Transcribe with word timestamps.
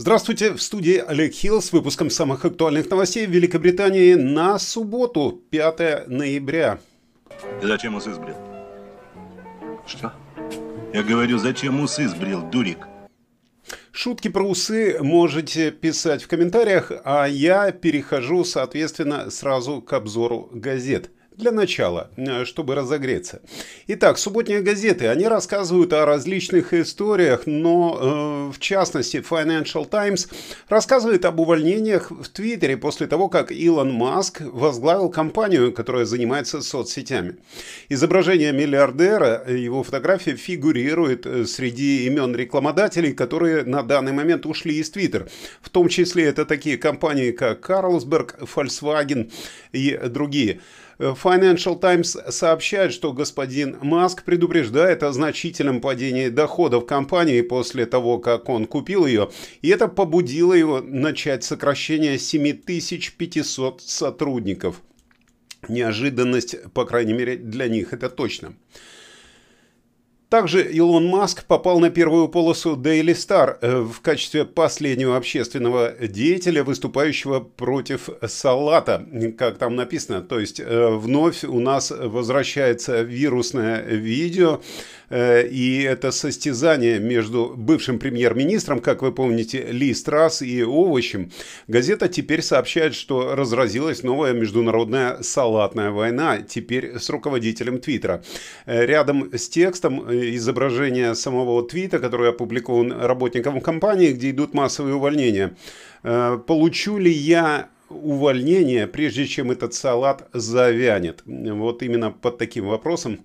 Здравствуйте, 0.00 0.52
в 0.52 0.62
студии 0.62 1.02
Олег 1.04 1.32
Хилл 1.32 1.60
с 1.60 1.72
выпуском 1.72 2.08
самых 2.08 2.44
актуальных 2.44 2.88
новостей 2.88 3.26
в 3.26 3.30
Великобритании 3.30 4.14
на 4.14 4.56
субботу, 4.60 5.42
5 5.50 6.06
ноября. 6.06 6.78
Ты 7.60 7.66
зачем 7.66 7.96
усы 7.96 8.14
сбрил? 8.14 8.36
Что? 9.88 10.12
Я 10.92 11.02
говорю, 11.02 11.38
зачем 11.38 11.80
усы 11.80 12.06
сбрил, 12.06 12.42
дурик? 12.42 12.86
Шутки 13.90 14.28
про 14.28 14.44
усы 14.44 14.98
можете 15.00 15.72
писать 15.72 16.22
в 16.22 16.28
комментариях, 16.28 16.92
а 17.04 17.26
я 17.26 17.72
перехожу, 17.72 18.44
соответственно, 18.44 19.30
сразу 19.30 19.82
к 19.82 19.92
обзору 19.94 20.48
газет– 20.52 21.10
для 21.38 21.52
начала, 21.52 22.10
э, 22.16 22.44
чтобы 22.44 22.74
разогреться. 22.74 23.40
Итак, 23.86 24.18
субботние 24.18 24.60
газеты, 24.60 25.06
они 25.06 25.28
рассказывают 25.28 25.92
о 25.92 26.04
различных 26.04 26.74
историях, 26.74 27.42
но 27.46 27.98
э, 28.00 28.52
в 28.52 28.58
частности 28.58 29.18
Financial 29.18 29.88
Times 29.88 30.28
рассказывает 30.68 31.24
об 31.24 31.38
увольнениях 31.38 32.10
в 32.10 32.28
Твиттере 32.28 32.76
после 32.76 33.06
того, 33.06 33.28
как 33.28 33.52
Илон 33.52 33.92
Маск 33.92 34.40
возглавил 34.40 35.10
компанию, 35.10 35.72
которая 35.72 36.04
занимается 36.04 36.60
соцсетями. 36.60 37.36
Изображение 37.88 38.52
миллиардера, 38.52 39.44
его 39.48 39.84
фотография 39.84 40.34
фигурирует 40.34 41.24
э, 41.24 41.44
среди 41.44 42.06
имен 42.06 42.34
рекламодателей, 42.34 43.12
которые 43.12 43.62
на 43.64 43.84
данный 43.84 44.12
момент 44.12 44.44
ушли 44.44 44.74
из 44.74 44.90
Твиттер. 44.90 45.28
В 45.62 45.70
том 45.70 45.88
числе 45.88 46.24
это 46.24 46.44
такие 46.44 46.76
компании, 46.78 47.30
как 47.30 47.70
Carlsberg, 47.70 48.40
Volkswagen 48.40 49.30
и 49.72 49.96
другие. 50.08 50.60
Financial 50.98 51.78
Times 51.78 52.16
сообщает, 52.28 52.92
что 52.92 53.12
господин 53.12 53.78
Маск 53.82 54.24
предупреждает 54.24 55.04
о 55.04 55.12
значительном 55.12 55.80
падении 55.80 56.28
доходов 56.28 56.86
компании 56.86 57.40
после 57.40 57.86
того, 57.86 58.18
как 58.18 58.48
он 58.48 58.66
купил 58.66 59.06
ее, 59.06 59.30
и 59.62 59.68
это 59.68 59.86
побудило 59.86 60.54
его 60.54 60.80
начать 60.80 61.44
сокращение 61.44 62.18
7500 62.18 63.80
сотрудников. 63.80 64.82
Неожиданность, 65.68 66.56
по 66.72 66.84
крайней 66.84 67.12
мере, 67.12 67.36
для 67.36 67.68
них 67.68 67.92
это 67.92 68.08
точно. 68.08 68.54
Также 70.28 70.62
Илон 70.62 71.06
Маск 71.06 71.46
попал 71.46 71.80
на 71.80 71.88
первую 71.88 72.28
полосу 72.28 72.76
Daily 72.76 73.14
Star 73.14 73.56
э, 73.62 73.80
в 73.80 74.02
качестве 74.02 74.44
последнего 74.44 75.16
общественного 75.16 75.94
деятеля, 76.06 76.64
выступающего 76.64 77.40
против 77.40 78.10
салата, 78.26 79.06
как 79.38 79.56
там 79.56 79.74
написано. 79.74 80.20
То 80.20 80.38
есть 80.38 80.60
э, 80.60 80.88
вновь 80.90 81.44
у 81.44 81.60
нас 81.60 81.90
возвращается 81.90 83.00
вирусное 83.00 83.82
видео, 83.86 84.60
и 85.10 85.86
это 85.88 86.10
состязание 86.10 86.98
между 86.98 87.54
бывшим 87.56 87.98
премьер-министром, 87.98 88.80
как 88.80 89.02
вы 89.02 89.12
помните, 89.12 89.66
Ли 89.70 89.94
Страс 89.94 90.42
и 90.42 90.62
Овощем. 90.62 91.30
Газета 91.66 92.08
теперь 92.08 92.42
сообщает, 92.42 92.94
что 92.94 93.34
разразилась 93.34 94.02
новая 94.02 94.32
международная 94.32 95.22
салатная 95.22 95.90
война, 95.90 96.42
теперь 96.42 96.98
с 96.98 97.08
руководителем 97.10 97.80
Твиттера. 97.80 98.22
Э, 98.66 98.84
рядом 98.84 99.30
с 99.32 99.48
текстом 99.48 100.08
э, 100.08 100.34
изображение 100.36 101.14
самого 101.14 101.66
твита, 101.66 101.98
который 101.98 102.30
опубликован 102.30 102.92
работником 102.92 103.60
компании, 103.60 104.12
где 104.12 104.30
идут 104.30 104.54
массовые 104.54 104.94
увольнения. 104.94 105.56
Получу 106.02 106.98
ли 106.98 107.10
я 107.10 107.68
увольнение, 107.88 108.86
прежде 108.86 109.26
чем 109.26 109.50
этот 109.50 109.74
салат 109.74 110.28
завянет? 110.32 111.22
Вот 111.26 111.82
именно 111.82 112.10
под 112.10 112.38
таким 112.38 112.68
вопросом 112.68 113.20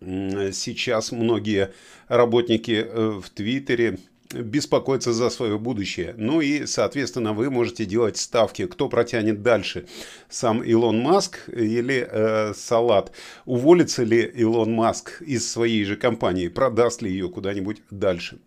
сейчас 0.00 1.12
многие 1.12 1.72
работники 2.08 2.86
э, 2.86 3.20
в 3.20 3.30
Твиттере 3.30 3.98
беспокоятся 4.32 5.12
за 5.12 5.30
свое 5.30 5.58
будущее. 5.58 6.14
Ну 6.16 6.40
и, 6.40 6.66
соответственно, 6.66 7.32
вы 7.32 7.50
можете 7.50 7.84
делать 7.84 8.16
ставки, 8.16 8.66
кто 8.66 8.88
протянет 8.88 9.42
дальше. 9.42 9.86
Сам 10.28 10.62
Илон 10.62 11.00
Маск 11.00 11.48
или 11.48 12.06
э, 12.10 12.52
Салат. 12.54 13.12
Уволится 13.46 14.04
ли 14.04 14.22
Илон 14.22 14.72
Маск 14.72 15.22
из 15.22 15.50
своей 15.50 15.84
же 15.84 15.96
компании, 15.96 16.48
продаст 16.48 17.02
ли 17.02 17.10
ее 17.10 17.28
куда-нибудь 17.28 17.82
дальше. 17.90 18.38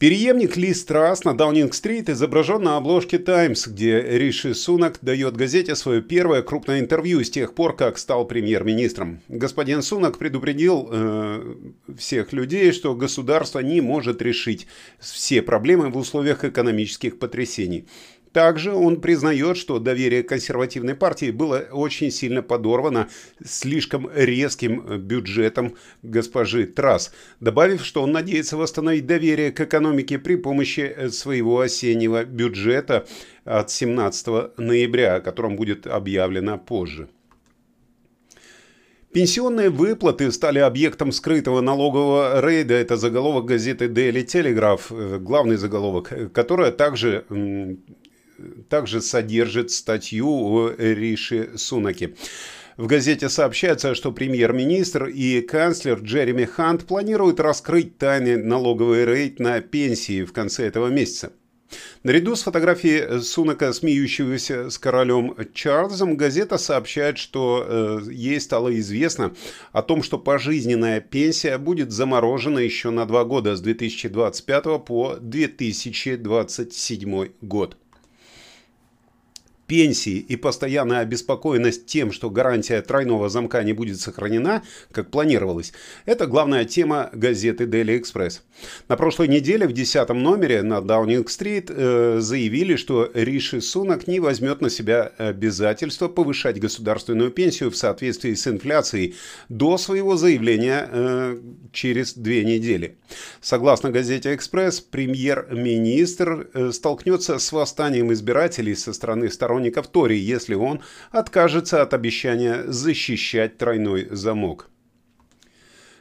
Переемник 0.00 0.56
Ли 0.56 0.72
Страс 0.72 1.24
на 1.24 1.36
Даунинг-стрит 1.36 2.08
изображен 2.08 2.62
на 2.62 2.78
обложке 2.78 3.18
Times, 3.18 3.68
где 3.68 4.00
Риши 4.00 4.54
Сунак 4.54 4.98
дает 5.02 5.36
газете 5.36 5.76
свое 5.76 6.00
первое 6.00 6.40
крупное 6.40 6.80
интервью 6.80 7.22
с 7.22 7.28
тех 7.28 7.54
пор, 7.54 7.76
как 7.76 7.98
стал 7.98 8.24
премьер-министром. 8.24 9.20
Господин 9.28 9.82
Сунак 9.82 10.16
предупредил 10.16 10.88
э, 10.90 11.54
всех 11.98 12.32
людей, 12.32 12.72
что 12.72 12.94
государство 12.94 13.58
не 13.58 13.82
может 13.82 14.22
решить 14.22 14.66
все 15.00 15.42
проблемы 15.42 15.90
в 15.90 15.98
условиях 15.98 16.44
экономических 16.46 17.18
потрясений. 17.18 17.84
Также 18.32 18.72
он 18.72 19.00
признает, 19.00 19.56
что 19.56 19.80
доверие 19.80 20.22
консервативной 20.22 20.94
партии 20.94 21.32
было 21.32 21.66
очень 21.72 22.12
сильно 22.12 22.42
подорвано 22.42 23.08
слишком 23.44 24.08
резким 24.14 24.98
бюджетом 24.98 25.74
госпожи 26.02 26.66
Трасс, 26.66 27.12
добавив, 27.40 27.84
что 27.84 28.02
он 28.02 28.12
надеется 28.12 28.56
восстановить 28.56 29.06
доверие 29.06 29.50
к 29.50 29.60
экономике 29.60 30.18
при 30.18 30.36
помощи 30.36 31.08
своего 31.10 31.60
осеннего 31.60 32.24
бюджета 32.24 33.06
от 33.44 33.70
17 33.70 34.58
ноября, 34.58 35.16
о 35.16 35.20
котором 35.20 35.56
будет 35.56 35.88
объявлено 35.88 36.56
позже. 36.56 37.08
Пенсионные 39.12 39.70
выплаты 39.70 40.30
стали 40.30 40.60
объектом 40.60 41.10
скрытого 41.10 41.60
налогового 41.60 42.40
рейда. 42.40 42.74
Это 42.74 42.96
заголовок 42.96 43.46
газеты 43.46 43.86
Daily 43.86 44.24
Telegraph, 44.24 44.82
э, 44.90 45.18
главный 45.18 45.56
заголовок, 45.56 46.12
э, 46.12 46.28
которая 46.28 46.70
также 46.70 47.24
также 48.68 49.00
содержит 49.00 49.70
статью 49.70 50.28
о 50.28 50.72
Риши 50.76 51.50
Сунаке. 51.56 52.14
В 52.76 52.86
газете 52.86 53.28
сообщается, 53.28 53.94
что 53.94 54.10
премьер-министр 54.10 55.06
и 55.06 55.42
канцлер 55.42 56.00
Джереми 56.00 56.44
Хант 56.44 56.86
планируют 56.86 57.38
раскрыть 57.38 57.98
тайный 57.98 58.36
налоговый 58.36 59.04
рейд 59.04 59.38
на 59.38 59.60
пенсии 59.60 60.24
в 60.24 60.32
конце 60.32 60.66
этого 60.66 60.86
месяца. 60.86 61.32
Наряду 62.02 62.34
с 62.34 62.42
фотографией 62.42 63.20
Сунака, 63.20 63.72
смеющегося 63.72 64.70
с 64.70 64.78
королем 64.78 65.36
Чарльзом, 65.52 66.16
газета 66.16 66.58
сообщает, 66.58 67.18
что 67.18 67.64
э, 67.68 68.00
ей 68.10 68.40
стало 68.40 68.76
известно 68.78 69.34
о 69.72 69.82
том, 69.82 70.02
что 70.02 70.18
пожизненная 70.18 71.00
пенсия 71.00 71.58
будет 71.58 71.92
заморожена 71.92 72.58
еще 72.58 72.90
на 72.90 73.04
два 73.04 73.24
года 73.24 73.54
с 73.56 73.60
2025 73.60 74.84
по 74.84 75.16
2027 75.20 77.28
год 77.42 77.76
пенсии 79.70 80.16
и 80.16 80.34
постоянная 80.34 80.98
обеспокоенность 80.98 81.86
тем, 81.86 82.10
что 82.10 82.28
гарантия 82.28 82.82
тройного 82.82 83.28
замка 83.28 83.62
не 83.62 83.72
будет 83.72 84.00
сохранена, 84.00 84.64
как 84.90 85.12
планировалось, 85.12 85.72
это 86.06 86.26
главная 86.26 86.64
тема 86.64 87.08
газеты 87.12 87.66
Daily 87.66 88.00
Express. 88.00 88.40
На 88.88 88.96
прошлой 88.96 89.28
неделе 89.28 89.68
в 89.68 89.72
10 89.72 90.08
номере 90.08 90.62
на 90.62 90.80
Даунинг-стрит 90.80 91.70
э, 91.70 92.18
заявили, 92.18 92.74
что 92.74 93.12
Риши 93.14 93.60
Сунак 93.60 94.08
не 94.08 94.18
возьмет 94.18 94.60
на 94.60 94.70
себя 94.70 95.12
обязательство 95.18 96.08
повышать 96.08 96.58
государственную 96.58 97.30
пенсию 97.30 97.70
в 97.70 97.76
соответствии 97.76 98.34
с 98.34 98.48
инфляцией 98.48 99.14
до 99.48 99.78
своего 99.78 100.16
заявления 100.16 100.88
э, 100.90 101.38
через 101.70 102.14
две 102.14 102.44
недели. 102.44 102.96
Согласно 103.40 103.92
газете 103.92 104.34
«Экспресс», 104.34 104.80
премьер-министр 104.80 106.48
э, 106.54 106.72
столкнется 106.72 107.38
с 107.38 107.52
восстанием 107.52 108.12
избирателей 108.12 108.74
со 108.74 108.92
стороны 108.92 109.30
сторонников 109.30 109.59
сторонников 109.60 109.88
Тори, 109.88 110.18
если 110.18 110.54
он 110.54 110.80
откажется 111.10 111.82
от 111.82 111.94
обещания 111.94 112.64
защищать 112.66 113.58
тройной 113.58 114.08
замок. 114.10 114.68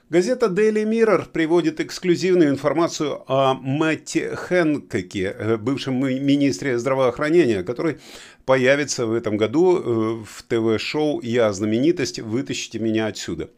Газета 0.10 0.48
Daily 0.48 0.86
Mirror 0.86 1.30
приводит 1.32 1.80
эксклюзивную 1.80 2.50
информацию 2.50 3.22
о 3.28 3.54
Мэтте 3.54 4.36
Хэнкоке, 4.36 5.58
бывшем 5.60 6.00
министре 6.00 6.80
здравоохранения, 6.80 7.62
который 7.62 8.00
появится 8.46 9.06
в 9.06 9.14
этом 9.14 9.38
году 9.38 9.78
э, 9.78 10.24
в 10.26 10.44
ТВ-шоу 10.48 11.22
«Я 11.22 11.54
знаменитость. 11.54 12.20
Вытащите 12.20 12.80
меня 12.80 13.06
отсюда». 13.06 13.50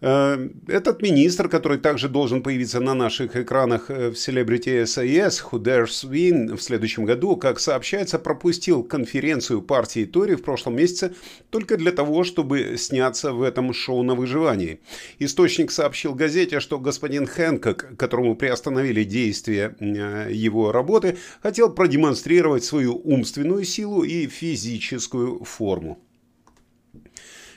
Э, 0.00 0.48
этот 0.66 1.02
министр, 1.02 1.48
который 1.48 1.78
также 1.78 2.08
должен 2.08 2.42
появиться 2.42 2.80
на 2.80 2.94
наших 2.94 3.36
экранах 3.36 3.90
э, 3.90 4.10
в 4.10 4.14
Celebrity 4.14 4.84
SAS, 4.84 5.42
Dares 5.52 6.08
Win 6.08 6.56
в 6.56 6.62
следующем 6.62 7.04
году, 7.04 7.36
как 7.36 7.60
сообщается, 7.60 8.18
пропустил 8.18 8.82
конференцию 8.82 9.62
партии 9.62 10.06
Тори 10.06 10.36
в 10.36 10.42
прошлом 10.42 10.76
месяце 10.76 11.14
только 11.50 11.76
для 11.76 11.92
того, 11.92 12.24
чтобы 12.24 12.76
сняться 12.78 13.32
в 13.32 13.42
этом 13.42 13.74
шоу 13.74 14.02
на 14.02 14.14
выживании. 14.14 14.80
Источник 15.18 15.70
сообщил 15.70 16.14
газете, 16.14 16.60
что 16.60 16.78
господин 16.78 17.26
Хэнкок, 17.26 17.96
которому 17.98 18.36
приостановили 18.36 19.04
действие 19.04 19.76
э, 19.80 20.30
его 20.32 20.72
работы, 20.72 21.18
хотел 21.42 21.70
продемонстрировать 21.72 22.64
свою 22.64 22.96
умственную 23.04 23.64
силу 23.64 24.02
и 24.02 24.26
физическую 24.26 25.44
форму. 25.44 25.98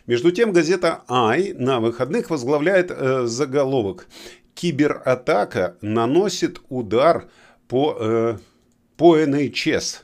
Между 0.06 0.32
тем 0.32 0.52
газета 0.52 1.04
«Ай» 1.08 1.54
на 1.54 1.80
выходных 1.80 2.30
возглавляет 2.30 2.92
э, 2.92 3.26
заголовок 3.26 4.08
«Кибератака 4.54 5.78
наносит 5.80 6.62
удар 6.68 7.30
по, 7.70 7.96
э, 7.98 8.38
по 8.98 9.18
NHS. 9.18 10.02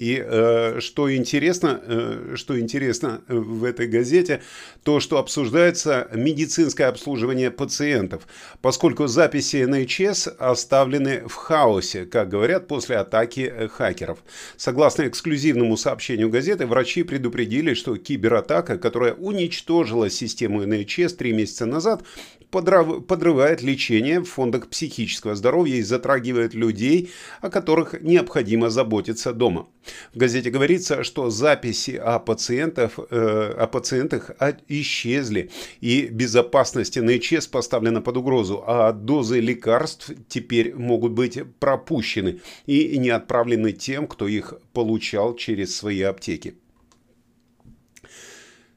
И 0.00 0.18
э, 0.18 0.80
что 0.80 1.14
интересно, 1.14 1.78
э, 1.84 2.32
что 2.34 2.58
интересно 2.58 3.20
в 3.28 3.64
этой 3.64 3.86
газете, 3.86 4.40
то, 4.82 4.98
что 4.98 5.18
обсуждается 5.18 6.08
медицинское 6.14 6.86
обслуживание 6.86 7.50
пациентов, 7.50 8.26
поскольку 8.62 9.08
записи 9.08 9.56
NHS 9.56 10.36
оставлены 10.38 11.28
в 11.28 11.34
хаосе, 11.34 12.06
как 12.06 12.30
говорят, 12.30 12.66
после 12.66 12.96
атаки 12.96 13.52
э, 13.54 13.68
хакеров. 13.68 14.20
Согласно 14.56 15.06
эксклюзивному 15.06 15.76
сообщению 15.76 16.30
газеты, 16.30 16.66
врачи 16.66 17.02
предупредили, 17.02 17.74
что 17.74 17.94
кибератака, 17.98 18.78
которая 18.78 19.12
уничтожила 19.12 20.08
систему 20.08 20.62
NHS 20.64 21.16
три 21.16 21.34
месяца 21.34 21.66
назад, 21.66 22.04
подрывает 22.50 23.62
лечение 23.62 24.20
в 24.20 24.24
фондах 24.24 24.68
психического 24.68 25.34
здоровья 25.34 25.76
и 25.76 25.82
затрагивает 25.82 26.54
людей, 26.54 27.10
о 27.40 27.50
которых 27.50 28.00
необходимо 28.02 28.70
заботиться 28.70 29.32
дома. 29.32 29.68
В 30.14 30.18
газете 30.18 30.50
говорится, 30.50 31.04
что 31.04 31.30
записи 31.30 31.92
о, 31.92 32.18
пациентах, 32.18 32.98
э, 33.10 33.54
о 33.56 33.66
пациентах 33.66 34.30
исчезли, 34.68 35.50
и 35.80 36.08
безопасность 36.10 37.00
НХС 37.00 37.46
поставлена 37.46 38.00
под 38.00 38.16
угрозу, 38.16 38.62
а 38.66 38.92
дозы 38.92 39.40
лекарств 39.40 40.10
теперь 40.28 40.74
могут 40.74 41.12
быть 41.12 41.38
пропущены 41.58 42.40
и 42.66 42.98
не 42.98 43.10
отправлены 43.10 43.72
тем, 43.72 44.06
кто 44.06 44.28
их 44.28 44.54
получал 44.72 45.34
через 45.34 45.76
свои 45.76 46.02
аптеки. 46.02 46.54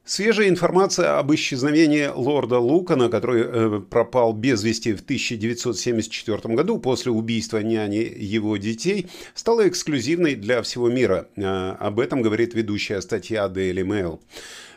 Свежая 0.06 0.50
информация 0.50 1.18
об 1.18 1.32
исчезновении 1.32 2.10
лорда 2.14 2.58
Лукана, 2.58 3.08
который 3.08 3.42
э, 3.42 3.80
пропал 3.80 4.34
без 4.34 4.62
вести 4.62 4.92
в 4.92 5.00
1974 5.00 6.54
году 6.54 6.78
после 6.78 7.10
убийства 7.10 7.62
няни 7.62 8.12
его 8.14 8.58
детей, 8.58 9.06
стала 9.32 9.66
эксклюзивной 9.66 10.34
для 10.34 10.60
всего 10.60 10.90
мира. 10.90 11.28
Э, 11.36 11.76
об 11.80 12.00
этом 12.00 12.20
говорит 12.20 12.52
ведущая 12.52 13.00
статья 13.00 13.46
Daily 13.46 13.82
Mail. 13.82 14.20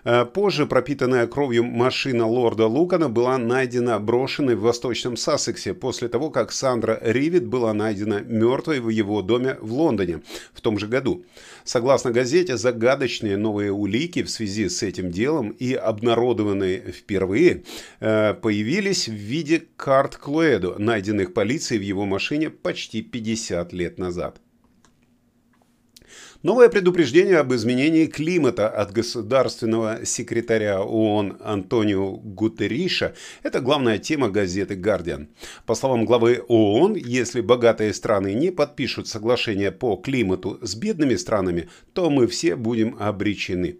Э, 0.08 0.24
позже 0.24 0.66
пропитанная 0.66 1.28
кровью 1.28 1.66
машина 1.66 2.26
лорда 2.26 2.66
Лукана 2.66 3.10
была 3.10 3.38
найдена 3.38 4.00
брошенной 4.00 4.56
в 4.56 4.62
восточном 4.62 5.18
Сассексе 5.18 5.74
после 5.74 6.08
того, 6.08 6.30
как 6.30 6.54
Сандра 6.54 6.98
Ривит 7.04 7.46
была 7.46 7.74
найдена 7.74 8.22
мертвой 8.22 8.80
в 8.80 8.88
его 8.88 9.22
доме 9.22 9.58
в 9.60 9.74
Лондоне 9.74 10.22
в 10.54 10.62
том 10.62 10.80
же 10.80 10.88
году. 10.88 11.26
Согласно 11.66 12.12
газете, 12.12 12.56
загадочные 12.56 13.36
новые 13.36 13.74
улики 13.74 14.24
в 14.24 14.30
связи 14.30 14.70
с 14.70 14.82
этим 14.82 15.12
делом 15.12 15.50
и 15.50 15.74
обнародованные 15.74 16.94
впервые 16.94 17.66
э, 18.00 18.34
появились 18.34 19.10
в 19.10 19.14
виде 19.14 19.64
карт 19.76 20.16
Клоэдо, 20.16 20.76
найденных 20.78 21.34
полицией 21.34 21.80
в 21.80 21.84
его 21.84 22.06
машине 22.06 22.50
почти 22.50 23.02
50 23.02 23.74
лет 23.74 23.98
назад. 23.98 24.40
Новое 26.44 26.70
предупреждение 26.70 27.38
об 27.38 27.54
изменении 27.54 28.06
климата 28.06 28.70
от 28.70 28.92
государственного 28.92 30.06
секретаря 30.06 30.82
ООН 30.82 31.38
Антонио 31.44 32.12
Гутерриша– 32.18 33.16
это 33.44 33.60
главная 33.60 33.98
тема 33.98 34.30
газеты 34.30 34.76
«Гардиан». 34.76 35.30
По 35.66 35.76
словам 35.76 36.06
главы 36.06 36.44
ООН, 36.48 36.96
если 36.96 37.42
богатые 37.42 37.94
страны 37.94 38.34
не 38.34 38.52
подпишут 38.52 39.08
соглашение 39.08 39.72
по 39.72 39.96
климату 39.96 40.60
с 40.62 40.76
бедными 40.76 41.16
странами, 41.16 41.70
то 41.94 42.10
мы 42.10 42.28
все 42.28 42.56
будем 42.56 42.96
обречены. 43.00 43.80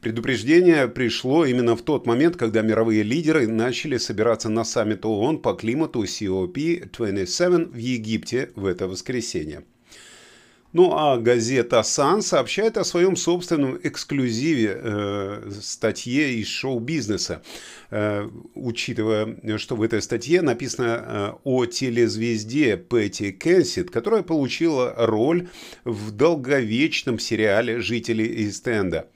Предупреждение 0.00 0.88
пришло 0.88 1.44
именно 1.44 1.76
в 1.76 1.82
тот 1.82 2.06
момент, 2.06 2.36
когда 2.36 2.62
мировые 2.62 3.02
лидеры 3.02 3.48
начали 3.48 3.96
собираться 3.96 4.48
на 4.48 4.64
саммит 4.64 5.04
ООН 5.04 5.40
по 5.40 5.54
климату 5.54 6.04
COP27 6.04 7.70
в 7.72 7.76
Египте 7.76 8.50
в 8.54 8.66
это 8.66 8.86
воскресенье. 8.86 9.64
Ну 10.74 10.92
а 10.92 11.18
газета 11.18 11.84
«Сан» 11.84 12.20
сообщает 12.20 12.76
о 12.76 12.82
своем 12.82 13.14
собственном 13.14 13.78
эксклюзиве 13.80 14.76
э, 14.76 15.50
статье 15.62 16.34
из 16.34 16.48
шоу-бизнеса, 16.48 17.42
э, 17.92 18.28
учитывая, 18.56 19.56
что 19.56 19.76
в 19.76 19.82
этой 19.82 20.02
статье 20.02 20.42
написано 20.42 21.04
э, 21.06 21.32
о 21.44 21.66
телезвезде 21.66 22.76
Пэтти 22.76 23.30
Кенсит, 23.30 23.92
которая 23.92 24.24
получила 24.24 24.92
роль 24.96 25.48
в 25.84 26.10
долговечном 26.10 27.20
сериале 27.20 27.78
«Жители 27.78 28.24
из 28.24 28.56
Стенда». 28.56 29.08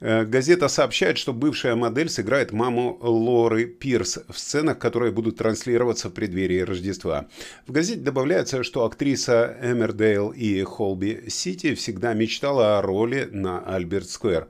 Э, 0.00 0.24
газета 0.24 0.68
сообщает, 0.68 1.18
что 1.18 1.32
бывшая 1.32 1.74
модель 1.74 2.08
сыграет 2.08 2.52
маму 2.52 2.98
Лоры 3.00 3.66
Пирс 3.66 4.18
в 4.28 4.38
сценах, 4.38 4.78
которые 4.78 5.12
будут 5.12 5.38
транслироваться 5.38 6.08
в 6.08 6.12
преддверии 6.12 6.60
Рождества. 6.60 7.26
В 7.66 7.72
газете 7.72 8.00
добавляется, 8.00 8.62
что 8.62 8.84
актриса 8.84 9.56
Эмердейл 9.62 10.30
и 10.30 10.62
Холби 10.62 11.28
Сити 11.28 11.74
всегда 11.74 12.14
мечтала 12.14 12.78
о 12.78 12.82
роли 12.82 13.28
на 13.30 13.60
Альберт 13.60 14.08
Сквер. 14.08 14.48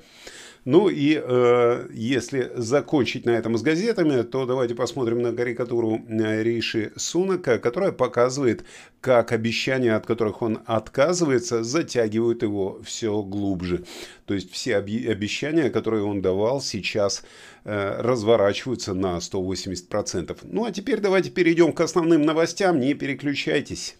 Ну 0.67 0.89
и 0.89 1.23
э, 1.23 1.87
если 1.93 2.51
закончить 2.57 3.25
на 3.25 3.31
этом 3.31 3.57
с 3.57 3.63
газетами, 3.63 4.23
то 4.23 4.47
давайте 4.47 4.75
посмотрим 4.75 5.23
на 5.23 5.33
карикатуру 5.33 6.01
э, 6.09 6.43
Риши 6.43 6.93
Сунака, 6.97 7.61
которая 7.61 7.93
показывает, 7.93 8.65
как 9.01 9.31
обещания, 9.31 9.95
от 9.95 10.07
которых 10.07 10.43
он 10.43 10.59
отказывается, 10.67 11.63
затягивают 11.63 12.43
его 12.43 12.81
все 12.85 13.23
глубже. 13.23 13.85
То 14.25 14.35
есть 14.35 14.51
все 14.51 14.79
обещания, 14.79 15.71
которые 15.71 16.03
он 16.03 16.21
давал, 16.21 16.61
сейчас 16.61 17.23
э, 17.65 18.01
разворачиваются 18.01 18.93
на 18.93 19.19
180%. 19.19 20.37
Ну 20.43 20.65
а 20.65 20.73
теперь 20.73 20.99
давайте 20.99 21.31
перейдем 21.31 21.73
к 21.73 21.81
основным 21.81 22.23
новостям, 22.23 22.81
не 22.81 22.95
переключайтесь. 22.95 23.97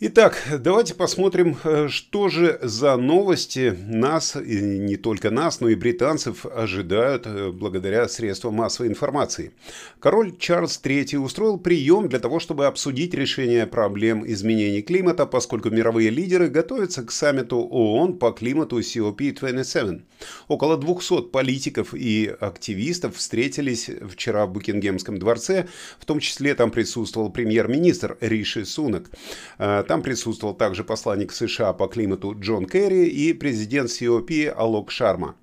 Итак, 0.00 0.40
давайте 0.60 0.94
посмотрим, 0.94 1.56
э, 1.64 1.88
что 1.88 2.28
же 2.28 2.60
за 2.62 2.96
новости 2.96 3.76
нас, 3.84 4.36
и 4.36 4.60
не 4.60 4.96
только 4.96 5.32
нас, 5.32 5.58
но 5.58 5.68
и 5.70 5.74
британцев 5.74 6.46
ожидают 6.46 7.26
э, 7.26 7.50
благодаря 7.50 8.06
средствам 8.06 8.54
массовой 8.54 8.90
информации. 8.90 9.50
Король 9.98 10.36
Чарльз 10.38 10.80
III 10.80 11.18
устроил 11.18 11.58
прием 11.58 12.08
для 12.08 12.20
того, 12.20 12.38
чтобы 12.38 12.66
обсудить 12.66 13.12
решение 13.12 13.66
проблем 13.66 14.24
изменений 14.24 14.82
климата, 14.82 15.26
поскольку 15.26 15.70
мировые 15.70 16.10
лидеры 16.10 16.46
готовятся 16.46 17.02
к 17.02 17.10
саммиту 17.10 17.58
ООН 17.58 18.18
по 18.18 18.30
климату 18.30 18.78
COP27. 18.78 20.02
Около 20.46 20.76
200 20.76 21.22
политиков 21.32 21.92
и 21.92 22.32
активистов 22.38 23.16
встретились 23.16 23.90
вчера 24.08 24.46
в 24.46 24.52
Букингемском 24.52 25.18
дворце, 25.18 25.66
в 25.98 26.04
том 26.04 26.20
числе 26.20 26.54
там 26.54 26.70
присутствовал 26.70 27.30
премьер-министр 27.30 28.16
Риши 28.20 28.64
Сунак. 28.64 29.10
Там 29.88 30.02
присутствовал 30.02 30.54
также 30.54 30.84
посланник 30.84 31.32
США 31.32 31.72
по 31.72 31.88
климату 31.88 32.38
Джон 32.38 32.66
Керри 32.66 33.06
и 33.06 33.32
президент 33.32 33.88
COP 33.88 34.50
Алок 34.50 34.90
Шарма. 34.90 35.34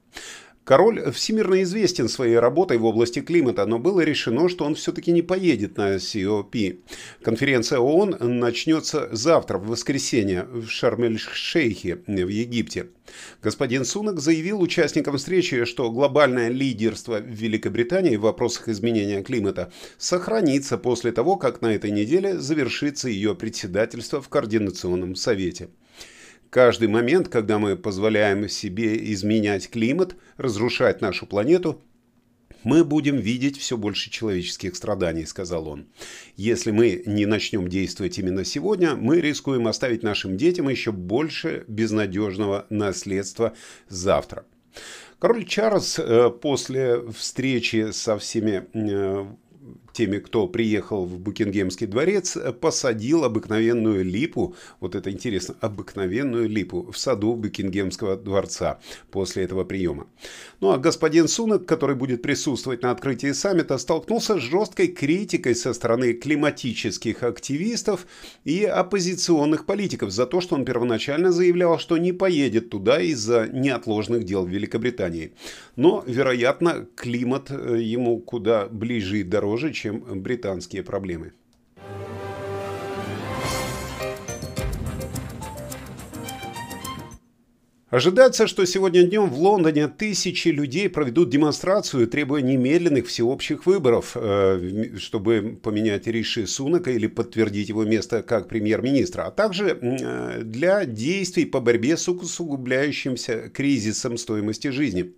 Король 0.66 1.12
всемирно 1.12 1.62
известен 1.62 2.10
своей 2.10 2.40
работой 2.40 2.80
в 2.80 2.86
области 2.86 3.22
климата, 3.22 3.68
но 3.68 3.78
было 3.78 4.02
решено, 4.02 4.50
что 4.50 4.66
он 4.66 4.74
все-таки 4.74 5.12
не 5.12 5.22
поедет 5.22 5.78
на 5.78 5.98
COP. 5.98 6.80
Конференция 7.22 7.78
ООН 7.78 8.18
начнется 8.40 9.08
завтра, 9.12 9.60
в 9.60 9.68
воскресенье, 9.68 10.48
в 10.50 10.68
Шарм-эль-Шейхе 10.68 12.00
в 12.08 12.28
Египте. 12.28 12.88
Господин 13.44 13.86
Сунак 13.86 14.20
заявил 14.20 14.60
участникам 14.60 15.18
встречи, 15.18 15.66
что 15.66 15.92
глобальное 15.92 16.50
лидерство 16.50 17.20
в 17.20 17.28
Великобритании 17.28 18.16
в 18.16 18.22
вопросах 18.22 18.68
изменения 18.68 19.22
климата 19.22 19.72
сохранится 20.00 20.80
после 20.80 21.12
того, 21.12 21.36
как 21.36 21.62
на 21.62 21.76
этой 21.76 21.92
неделе 21.92 22.40
завершится 22.40 23.08
ее 23.08 23.36
председательство 23.36 24.20
в 24.20 24.30
Координационном 24.30 25.14
совете. 25.14 25.70
Каждый 26.56 26.88
момент, 26.88 27.28
когда 27.28 27.60
мы 27.60 27.76
позволяем 27.76 28.48
себе 28.48 29.12
изменять 29.12 29.70
климат, 29.70 30.16
разрушать 30.38 31.02
нашу 31.02 31.26
планету, 31.26 31.82
мы 32.64 32.86
будем 32.86 33.18
видеть 33.18 33.58
все 33.58 33.76
больше 33.76 34.10
человеческих 34.10 34.78
страданий, 34.78 35.26
сказал 35.26 35.68
он. 35.68 35.88
Если 36.38 36.72
мы 36.72 37.04
не 37.06 37.26
начнем 37.26 37.68
действовать 37.68 38.18
именно 38.20 38.46
сегодня, 38.46 38.96
мы 38.96 39.20
рискуем 39.20 39.68
оставить 39.68 40.02
нашим 40.02 40.38
детям 40.38 40.70
еще 40.70 40.94
больше 40.94 41.66
безнадежного 41.68 42.68
наследства 42.70 43.54
завтра. 43.90 44.46
Король 45.20 45.46
Чарльз 45.46 46.00
э, 46.00 46.30
после 46.30 47.02
встречи 47.12 47.92
со 47.92 48.18
всеми 48.18 48.66
э, 48.74 49.26
теми, 49.96 50.20
кто 50.20 50.48
приехал 50.48 51.06
в 51.06 51.20
Букингемский 51.20 51.88
дворец, 51.88 52.38
посадил 52.60 53.24
обыкновенную 53.24 54.04
липу, 54.04 54.56
вот 54.80 54.94
это 54.94 55.10
интересно, 55.10 55.56
обыкновенную 55.62 56.50
липу 56.50 56.92
в 56.92 56.98
саду 56.98 57.36
Букингемского 57.36 58.18
дворца 58.18 58.80
после 59.10 59.44
этого 59.44 59.64
приема. 59.64 60.08
Ну 60.60 60.72
а 60.72 60.78
господин 60.78 61.28
Сунок, 61.28 61.66
который 61.66 61.96
будет 61.96 62.22
присутствовать 62.22 62.82
на 62.82 62.92
открытии 62.92 63.32
саммита, 63.32 63.78
столкнулся 63.78 64.38
с 64.38 64.42
жесткой 64.42 64.88
критикой 64.88 65.56
со 65.56 65.74
стороны 65.74 66.14
климатических 66.14 67.24
активистов 67.24 68.06
и 68.44 68.66
оппозиционных 68.66 69.66
политиков 69.66 70.12
за 70.12 70.26
то, 70.26 70.42
что 70.42 70.56
он 70.56 70.66
первоначально 70.66 71.32
заявлял, 71.32 71.80
что 71.80 71.98
не 71.98 72.12
поедет 72.12 72.70
туда 72.70 73.00
из-за 73.00 73.48
неотложных 73.48 74.26
дел 74.26 74.46
в 74.46 74.50
Великобритании. 74.50 75.32
Но, 75.78 76.04
вероятно, 76.06 76.86
климат 76.96 77.50
э, 77.50 77.78
ему 77.80 78.20
куда 78.20 78.68
ближе 78.68 79.20
и 79.20 79.24
дороже, 79.24 79.72
чем 79.72 79.85
британские 79.94 80.84
проблемы. 80.84 81.34
Ожидается, 87.96 88.46
что 88.48 88.66
сегодня 88.66 89.04
днем 89.04 89.30
в 89.30 89.40
Лондоне 89.40 89.88
тысячи 89.88 90.50
людей 90.50 90.90
проведут 90.90 91.30
демонстрацию, 91.30 92.10
требуя 92.10 92.42
немедленных 92.42 93.08
всеобщих 93.08 93.66
выборов, 93.66 94.18
э, 94.20 94.98
чтобы 94.98 95.58
поменять 95.64 96.06
Риши 96.06 96.46
Сунака 96.46 96.92
или 96.92 97.08
подтвердить 97.08 97.70
его 97.70 97.86
место 97.86 98.22
как 98.22 98.50
премьер-министра, 98.50 99.22
а 99.24 99.32
также 99.32 99.80
э, 99.82 100.42
для 100.44 100.84
действий 100.84 101.46
по 101.46 101.62
борьбе 101.62 101.96
с 101.96 102.10
усугубляющимся 102.10 103.48
кризисом 103.48 104.18
стоимости 104.18 104.72
жизни. 104.72 105.14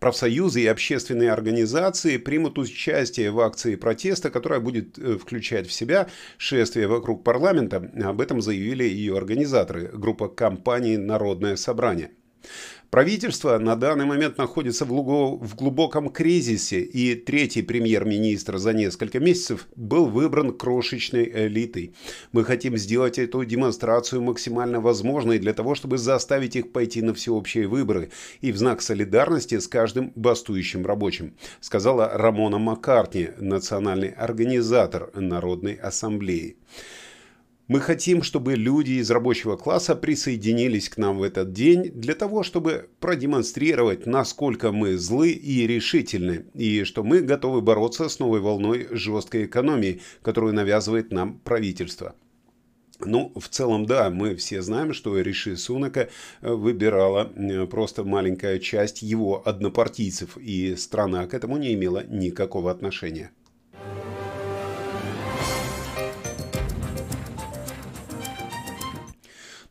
Профсоюзы 0.00 0.62
и 0.62 0.66
общественные 0.66 1.30
организации 1.30 2.16
примут 2.16 2.58
участие 2.58 3.30
в 3.30 3.38
акции 3.38 3.76
протеста, 3.76 4.30
которая 4.30 4.58
будет 4.58 4.98
э, 4.98 5.16
включать 5.16 5.68
в 5.68 5.72
себя 5.72 6.08
шествие 6.38 6.88
вокруг 6.88 7.22
парламента. 7.22 7.88
Об 8.02 8.20
этом 8.20 8.42
заявили 8.42 8.82
ее 8.82 9.16
организаторы, 9.16 9.92
группа 9.94 10.26
компаний 10.26 10.96
«Народное 10.96 11.54
собрание». 11.54 12.10
Правительство 12.90 13.58
на 13.58 13.74
данный 13.74 14.04
момент 14.04 14.38
находится 14.38 14.84
в, 14.84 15.54
глубоком 15.56 16.08
кризисе, 16.08 16.80
и 16.80 17.14
третий 17.14 17.62
премьер-министр 17.62 18.58
за 18.58 18.72
несколько 18.72 19.18
месяцев 19.18 19.66
был 19.74 20.06
выбран 20.06 20.56
крошечной 20.56 21.30
элитой. 21.46 21.94
Мы 22.32 22.44
хотим 22.44 22.76
сделать 22.76 23.18
эту 23.18 23.44
демонстрацию 23.44 24.22
максимально 24.22 24.80
возможной 24.80 25.38
для 25.38 25.52
того, 25.52 25.74
чтобы 25.74 25.98
заставить 25.98 26.54
их 26.56 26.72
пойти 26.72 27.02
на 27.02 27.12
всеобщие 27.12 27.66
выборы 27.66 28.10
и 28.40 28.52
в 28.52 28.56
знак 28.56 28.80
солидарности 28.80 29.58
с 29.58 29.66
каждым 29.66 30.12
бастующим 30.14 30.86
рабочим, 30.86 31.34
сказала 31.60 32.10
Рамона 32.14 32.58
Маккартни, 32.58 33.30
национальный 33.38 34.10
организатор 34.10 35.10
Народной 35.14 35.74
ассамблеи. 35.74 36.56
Мы 37.68 37.80
хотим, 37.80 38.22
чтобы 38.22 38.54
люди 38.54 38.92
из 38.92 39.10
рабочего 39.10 39.56
класса 39.56 39.96
присоединились 39.96 40.88
к 40.88 40.98
нам 40.98 41.18
в 41.18 41.22
этот 41.24 41.52
день 41.52 41.90
для 41.90 42.14
того, 42.14 42.44
чтобы 42.44 42.88
продемонстрировать, 43.00 44.06
насколько 44.06 44.70
мы 44.70 44.96
злы 44.96 45.30
и 45.30 45.66
решительны, 45.66 46.46
и 46.54 46.84
что 46.84 47.02
мы 47.02 47.22
готовы 47.22 47.62
бороться 47.62 48.08
с 48.08 48.20
новой 48.20 48.38
волной 48.38 48.86
жесткой 48.92 49.46
экономии, 49.46 50.00
которую 50.22 50.54
навязывает 50.54 51.10
нам 51.10 51.40
правительство. 51.40 52.14
Ну, 53.00 53.32
в 53.34 53.48
целом, 53.48 53.84
да, 53.84 54.10
мы 54.10 54.36
все 54.36 54.62
знаем, 54.62 54.94
что 54.94 55.18
Риши 55.20 55.56
Сунака 55.56 56.08
э, 56.40 56.52
выбирала 56.52 57.24
просто 57.68 58.04
маленькая 58.04 58.60
часть 58.60 59.02
его 59.02 59.42
однопартийцев, 59.46 60.38
и 60.38 60.76
страна 60.76 61.26
к 61.26 61.34
этому 61.34 61.56
не 61.56 61.74
имела 61.74 62.04
никакого 62.06 62.70
отношения. 62.70 63.32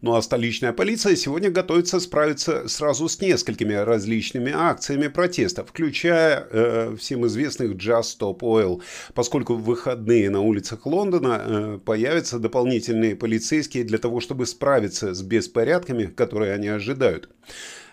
Ну 0.06 0.14
а 0.14 0.22
столичная 0.22 0.72
полиция 0.72 1.16
сегодня 1.16 1.50
готовится 1.50 2.00
справиться 2.00 2.68
сразу 2.68 3.10
с 3.10 3.20
несколькими 3.22 3.74
различными 3.74 4.52
акциями 4.56 5.08
протеста, 5.08 5.66
включая 5.66 6.48
э, 6.48 6.96
всем 7.00 7.26
известных 7.26 7.72
Just 7.72 8.20
Stop 8.20 8.42
Oil, 8.42 8.84
поскольку 9.16 9.56
в 9.56 9.64
выходные 9.64 10.30
на 10.30 10.42
улицах 10.42 10.86
Лондона 10.86 11.42
э, 11.44 11.80
появятся 11.84 12.38
дополнительные 12.38 13.16
полицейские 13.16 13.84
для 13.84 13.98
того, 13.98 14.20
чтобы 14.20 14.46
справиться 14.46 15.16
с 15.16 15.24
беспорядками, 15.24 16.06
которые 16.06 16.54
они 16.54 16.68
ожидают. 16.68 17.28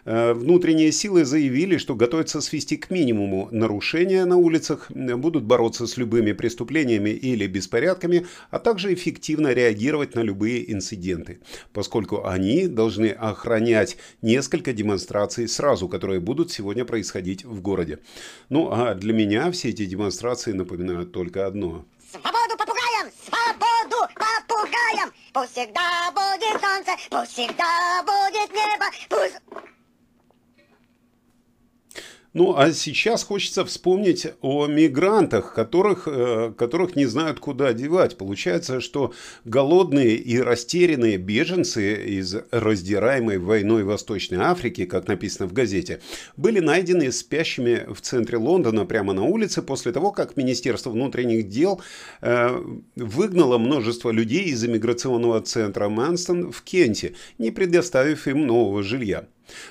Э, 0.05 0.33
внутренние 0.33 0.91
силы 0.91 1.25
заявили, 1.25 1.77
что 1.77 1.95
готовятся 1.95 2.41
свести 2.41 2.77
к 2.77 2.91
минимуму 2.91 3.49
нарушения 3.53 4.25
на 4.25 4.37
улицах, 4.37 4.91
будут 4.91 5.45
бороться 5.45 5.87
с 5.87 5.97
любыми 5.97 6.33
преступлениями 6.33 7.11
или 7.11 7.47
беспорядками, 7.47 8.27
а 8.51 8.59
также 8.59 8.93
эффективно 8.93 9.53
реагировать 9.53 10.15
на 10.15 10.21
любые 10.21 10.73
инциденты, 10.73 11.41
поскольку 11.73 12.27
они 12.27 12.67
должны 12.67 13.11
охранять 13.11 13.97
несколько 14.23 14.73
демонстраций 14.73 15.47
сразу, 15.47 15.89
которые 15.89 16.21
будут 16.21 16.51
сегодня 16.51 16.85
происходить 16.85 17.45
в 17.45 17.61
городе. 17.61 18.01
Ну 18.49 18.71
а 18.73 18.95
для 18.95 19.13
меня 19.13 19.51
все 19.53 19.69
эти 19.69 19.87
демонстрации 19.87 20.53
напоминают 20.53 21.13
только 21.13 21.47
одно. 21.47 21.85
Свободу 22.11 22.57
попугаям! 22.59 23.11
Свободу 23.25 24.13
попугаям! 24.15 25.13
Пусть 25.33 25.53
всегда 25.53 26.11
будет 26.13 26.61
солнце, 26.61 26.93
пусть 27.09 27.33
всегда 27.33 28.03
будет 28.03 28.51
небо, 28.53 28.87
пусть... 29.09 29.72
Ну, 32.35 32.55
а 32.57 32.73
сейчас 32.73 33.25
хочется 33.25 33.63
вспомнить 33.67 34.27
о 34.41 34.67
мигрантах, 34.67 35.53
которых, 35.53 36.09
э, 36.09 36.55
которых 36.57 36.97
не 36.97 37.05
знают, 37.05 37.41
куда 37.41 37.75
девать. 37.75 38.17
Получается, 38.17 38.81
что 38.81 39.13
голодные 39.45 40.17
и 40.17 40.39
растерянные 40.39 41.19
беженцы 41.19 41.95
из 42.07 42.35
раздираемой 42.51 43.37
войной 43.37 43.85
Восточной 43.85 44.39
Африки, 44.39 44.87
как 44.87 45.09
написано 45.09 45.47
в 45.47 45.53
газете, 45.53 46.01
были 46.39 46.61
найдены 46.61 47.13
спящими 47.13 47.85
в 47.93 48.01
центре 48.01 48.39
Лондона 48.39 48.87
прямо 48.87 49.13
на 49.13 49.25
улице 49.25 49.61
после 49.61 49.93
того, 49.93 50.11
как 50.11 50.39
Министерство 50.39 50.89
внутренних 50.89 51.51
дел 51.51 51.83
э, 52.23 52.49
выгнало 52.97 53.59
множество 53.59 54.11
людей 54.11 54.45
из 54.45 54.65
иммиграционного 54.65 55.43
центра 55.43 55.91
Манстон 55.91 56.51
в 56.51 56.63
Кенте, 56.63 57.13
не 57.37 57.51
предоставив 57.51 58.27
им 58.27 58.47
нового 58.47 58.83
жилья. 58.83 59.27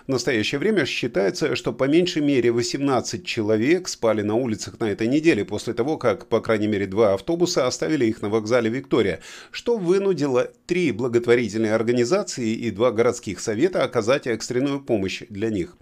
В 0.07 0.09
настоящее 0.09 0.59
время 0.59 0.85
считается, 0.85 1.55
что 1.55 1.73
по 1.73 1.85
меньшей 1.85 2.21
мере 2.21 2.51
18 2.51 3.25
человек 3.25 3.87
спали 3.87 4.21
на 4.21 4.35
улицах 4.35 4.79
на 4.79 4.89
этой 4.89 5.07
неделе 5.07 5.45
после 5.45 5.73
того, 5.73 5.97
как 5.97 6.27
по 6.27 6.41
крайней 6.41 6.67
мере 6.67 6.87
два 6.87 7.13
автобуса 7.13 7.67
оставили 7.67 8.05
их 8.05 8.21
на 8.21 8.29
вокзале 8.29 8.69
Виктория, 8.69 9.21
что 9.51 9.77
вынудило 9.77 10.51
три 10.65 10.91
благотворительные 10.91 11.73
организации 11.73 12.53
и 12.53 12.71
два 12.71 12.91
городских 12.91 13.39
совета 13.39 13.83
оказать 13.83 14.27
экстренную 14.27 14.81
помощь 14.81 15.23
для 15.29 15.49
них. 15.49 15.77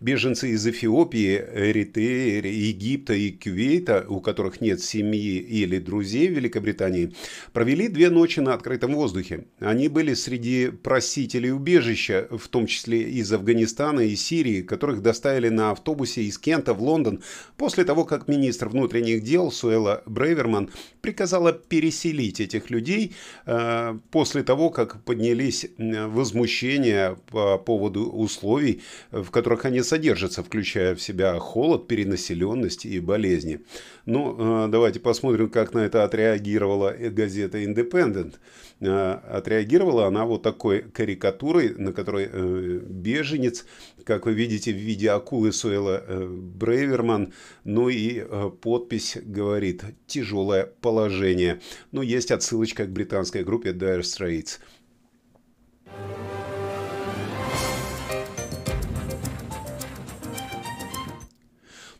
Беженцы 0.00 0.50
из 0.50 0.66
Эфиопии, 0.66 1.42
Эритреи, 1.54 2.46
Египта 2.46 3.14
и 3.14 3.30
Кювейта, 3.30 4.04
у 4.08 4.20
которых 4.20 4.60
нет 4.60 4.82
семьи 4.82 5.38
или 5.38 5.78
друзей 5.78 6.28
в 6.28 6.32
Великобритании, 6.32 7.14
провели 7.52 7.88
две 7.88 8.10
ночи 8.10 8.40
на 8.40 8.54
открытом 8.54 8.94
воздухе. 8.94 9.46
Они 9.60 9.88
были 9.88 10.14
среди 10.14 10.68
просителей 10.68 11.50
убежища, 11.50 12.28
в 12.30 12.48
том 12.48 12.66
числе 12.66 13.02
из 13.02 13.32
Афганистана 13.32 13.43
и 13.52 14.16
Сирии, 14.16 14.62
которых 14.62 15.02
доставили 15.02 15.48
на 15.48 15.70
автобусе 15.70 16.22
из 16.22 16.38
Кента 16.38 16.74
в 16.74 16.82
Лондон 16.82 17.22
после 17.56 17.84
того, 17.84 18.04
как 18.04 18.28
министр 18.28 18.68
внутренних 18.68 19.22
дел 19.22 19.50
Суэла 19.50 20.02
Брейверман 20.06 20.70
приказала 21.00 21.52
переселить 21.52 22.40
этих 22.40 22.70
людей 22.70 23.14
э, 23.46 23.98
после 24.10 24.42
того, 24.42 24.70
как 24.70 25.02
поднялись 25.04 25.66
возмущения 25.78 27.16
по 27.30 27.58
поводу 27.58 28.06
условий, 28.10 28.82
в 29.10 29.30
которых 29.30 29.64
они 29.64 29.82
содержатся, 29.82 30.42
включая 30.42 30.94
в 30.94 31.02
себя 31.02 31.38
холод, 31.38 31.86
перенаселенность 31.88 32.86
и 32.86 33.00
болезни. 33.00 33.60
Ну, 34.06 34.66
э, 34.66 34.68
давайте 34.68 35.00
посмотрим, 35.00 35.48
как 35.48 35.74
на 35.74 35.80
это 35.80 36.04
отреагировала 36.04 36.92
газета 36.92 37.64
«Индепендент». 37.64 38.40
Э, 38.86 39.20
отреагировала 39.30 40.06
она 40.06 40.26
вот 40.26 40.42
такой 40.42 40.82
карикатурой, 40.82 41.74
на 41.74 41.92
которой 41.92 42.28
э, 42.30 42.80
беженец, 42.82 43.64
как 44.04 44.26
вы 44.26 44.34
видите 44.34 44.72
в 44.72 44.76
виде 44.76 45.10
акулы 45.10 45.52
Суэла 45.52 46.04
э, 46.06 46.26
Брейверман, 46.26 47.32
ну 47.64 47.88
и 47.88 48.22
подпись 48.60 49.16
говорит 49.22 49.84
«тяжелое 50.06 50.70
положение». 50.80 51.60
Ну, 51.92 52.02
есть 52.02 52.30
отсылочка 52.30 52.84
к 52.84 52.92
британской 52.92 53.42
группе 53.42 53.70
Dire 53.70 54.00
Straits. 54.00 54.58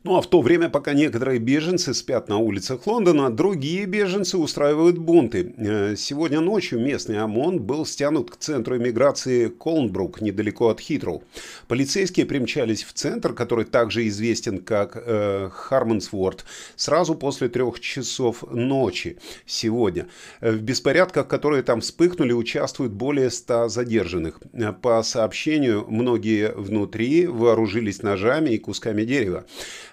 Ну 0.04 0.16
а 0.16 0.20
в 0.20 0.26
то 0.26 0.42
время, 0.42 0.68
пока 0.68 0.92
некоторые 0.92 1.38
беженцы 1.38 1.94
спят 1.94 2.28
на 2.28 2.36
улицах 2.36 2.86
Лондона, 2.86 3.30
другие 3.30 3.86
беженцы 3.86 4.36
устраивают 4.36 4.98
бунты. 4.98 5.54
Э, 5.56 5.94
сегодня 5.96 6.40
ночью 6.40 6.78
местный 6.78 7.18
ОМОН 7.20 7.62
был 7.62 7.86
стянут 7.86 8.30
к 8.30 8.36
центру 8.36 8.76
иммиграции 8.76 9.48
Колнбрук, 9.48 10.20
недалеко 10.20 10.68
от 10.68 10.80
Хитроу. 10.80 11.24
Полицейские 11.68 12.26
примчались 12.26 12.84
в 12.84 12.92
центр, 12.92 13.32
который 13.32 13.64
также 13.64 14.06
известен 14.08 14.58
как 14.58 14.92
э, 14.94 15.48
Хармонсворд, 15.50 16.44
сразу 16.76 17.14
после 17.14 17.48
трех 17.48 17.80
часов 17.80 18.44
ночи 18.50 19.16
сегодня. 19.46 20.08
Э, 20.42 20.50
в 20.50 20.60
беспорядках, 20.60 21.28
которые 21.28 21.62
там 21.62 21.80
вспыхнули, 21.80 22.34
участвуют 22.34 22.92
более 22.92 23.30
ста 23.30 23.70
задержанных. 23.70 24.38
Э, 24.52 24.74
по 24.74 25.02
сообщению, 25.02 25.86
многие 25.88 26.52
внутри 26.54 27.26
вооружились 27.26 28.02
ножами 28.02 28.50
и 28.50 28.58
кусками 28.58 29.04
дерева. 29.04 29.46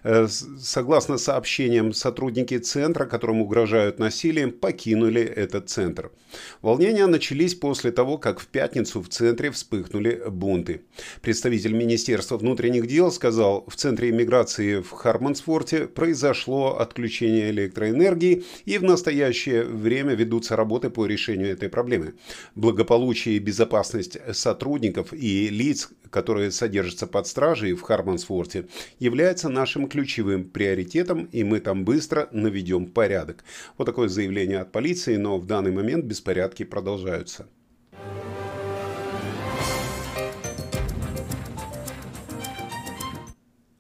Э, 0.04 0.28
согласно 0.28 1.18
сообщениям, 1.18 1.94
сотрудники 1.94 2.58
центра, 2.58 3.06
которым 3.06 3.42
угрожают 3.42 4.00
насилием, 4.00 4.52
покинули 4.52 5.22
этот 5.22 5.70
центр. 5.70 6.12
Волнения 6.62 7.06
начались 7.06 7.54
после 7.54 7.92
того, 7.92 8.18
как 8.18 8.40
в 8.40 8.48
пятницу 8.48 9.02
в 9.02 9.10
центре 9.10 9.52
вспыхнули 9.52 10.24
бунты. 10.28 10.82
Представитель 11.22 11.74
Министерства 11.74 12.38
внутренних 12.38 12.88
дел 12.88 13.12
сказал, 13.12 13.66
в 13.68 13.76
центре 13.76 14.10
иммиграции 14.10 14.82
в 14.82 14.90
Хармансфорте 14.92 15.88
произошло 15.88 16.80
отключение 16.80 17.52
электроэнергии 17.52 18.44
и 18.66 18.78
в 18.78 18.84
настоящее 18.84 19.64
время 19.64 20.16
ведутся 20.16 20.56
работы 20.56 20.90
по 20.90 21.06
решению 21.06 21.52
этой 21.52 21.70
проблемы. 21.70 22.14
Благополучие 22.56 23.36
и 23.36 23.40
безопасность 23.40 24.18
сотрудников 24.34 25.14
и 25.14 25.50
лиц, 25.50 25.90
которые 26.10 26.52
содержатся 26.52 27.08
под 27.08 27.28
стражей 27.28 27.74
в 27.74 27.82
Хармансфорте, 27.82 28.68
является 29.00 29.50
нашим 29.50 29.88
ключевым 29.92 30.46
приоритетом, 30.46 31.26
и 31.26 31.44
мы 31.44 31.60
там 31.60 31.84
быстро 31.84 32.30
наведем 32.32 32.86
порядок. 32.86 33.44
Вот 33.78 33.86
такое 33.86 34.08
заявление 34.08 34.60
от 34.60 34.72
полиции, 34.72 35.18
но 35.18 35.38
в 35.38 35.46
данный 35.46 35.72
момент 35.72 36.06
беспорядки 36.06 36.64
продолжаются. 36.64 37.48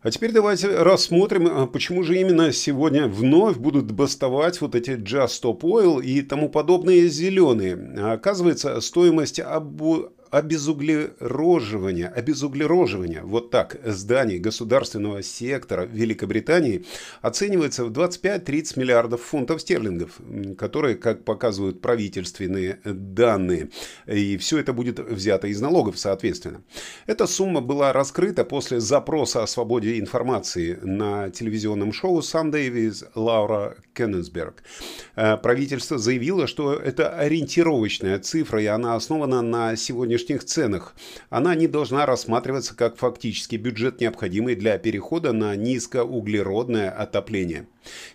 А 0.03 0.09
теперь 0.09 0.31
давайте 0.31 0.67
рассмотрим, 0.81 1.47
а 1.47 1.67
почему 1.67 2.03
же 2.03 2.19
именно 2.19 2.51
сегодня 2.51 3.07
вновь 3.07 3.57
будут 3.57 3.91
бастовать 3.91 4.59
вот 4.59 4.73
эти 4.73 4.91
Just 4.91 5.41
Stop 5.41 5.59
Oil 5.61 6.03
и 6.03 6.23
тому 6.23 6.49
подобные 6.49 7.07
зеленые. 7.07 7.75
Оказывается, 8.11 8.81
стоимость 8.81 9.39
обу 9.39 10.11
обезуглероживания, 10.31 12.07
обезуглероживания, 12.07 13.21
вот 13.21 13.51
так, 13.51 13.77
зданий 13.83 14.39
государственного 14.39 15.21
сектора 15.21 15.83
Великобритании 15.83 16.85
оценивается 17.21 17.83
в 17.83 17.91
25-30 17.91 18.79
миллиардов 18.79 19.21
фунтов 19.21 19.61
стерлингов, 19.61 20.19
которые, 20.57 20.95
как 20.95 21.25
показывают 21.25 21.81
правительственные 21.81 22.79
данные, 22.85 23.69
и 24.07 24.37
все 24.37 24.59
это 24.59 24.71
будет 24.71 24.99
взято 24.99 25.47
из 25.47 25.59
налогов, 25.59 25.99
соответственно. 25.99 26.61
Эта 27.07 27.27
сумма 27.27 27.59
была 27.59 27.91
раскрыта 27.91 28.45
после 28.45 28.79
запроса 28.79 29.43
о 29.43 29.47
свободе 29.47 29.99
информации 29.99 30.79
на 30.81 31.29
телевизионном 31.29 31.91
шоу 31.91 32.19
Sunday 32.19 32.69
with 32.69 33.05
Лаура 33.15 33.75
Кеннесберг. 33.93 34.63
Э, 35.17 35.35
правительство 35.35 35.97
заявило, 35.97 36.47
что 36.47 36.73
это 36.73 37.09
ориентировочная 37.09 38.17
цифра, 38.19 38.61
и 38.61 38.65
она 38.67 38.95
основана 38.95 39.41
на 39.41 39.75
сегодняшнем 39.75 40.20
сегодняшних 40.21 40.43
ценах. 40.43 40.95
Она 41.29 41.55
не 41.55 41.67
должна 41.67 42.05
рассматриваться 42.05 42.75
как 42.75 42.97
фактический 42.97 43.57
бюджет, 43.57 43.99
необходимый 44.01 44.55
для 44.55 44.77
перехода 44.77 45.33
на 45.33 45.55
низкоуглеродное 45.55 46.89
отопление. 46.89 47.67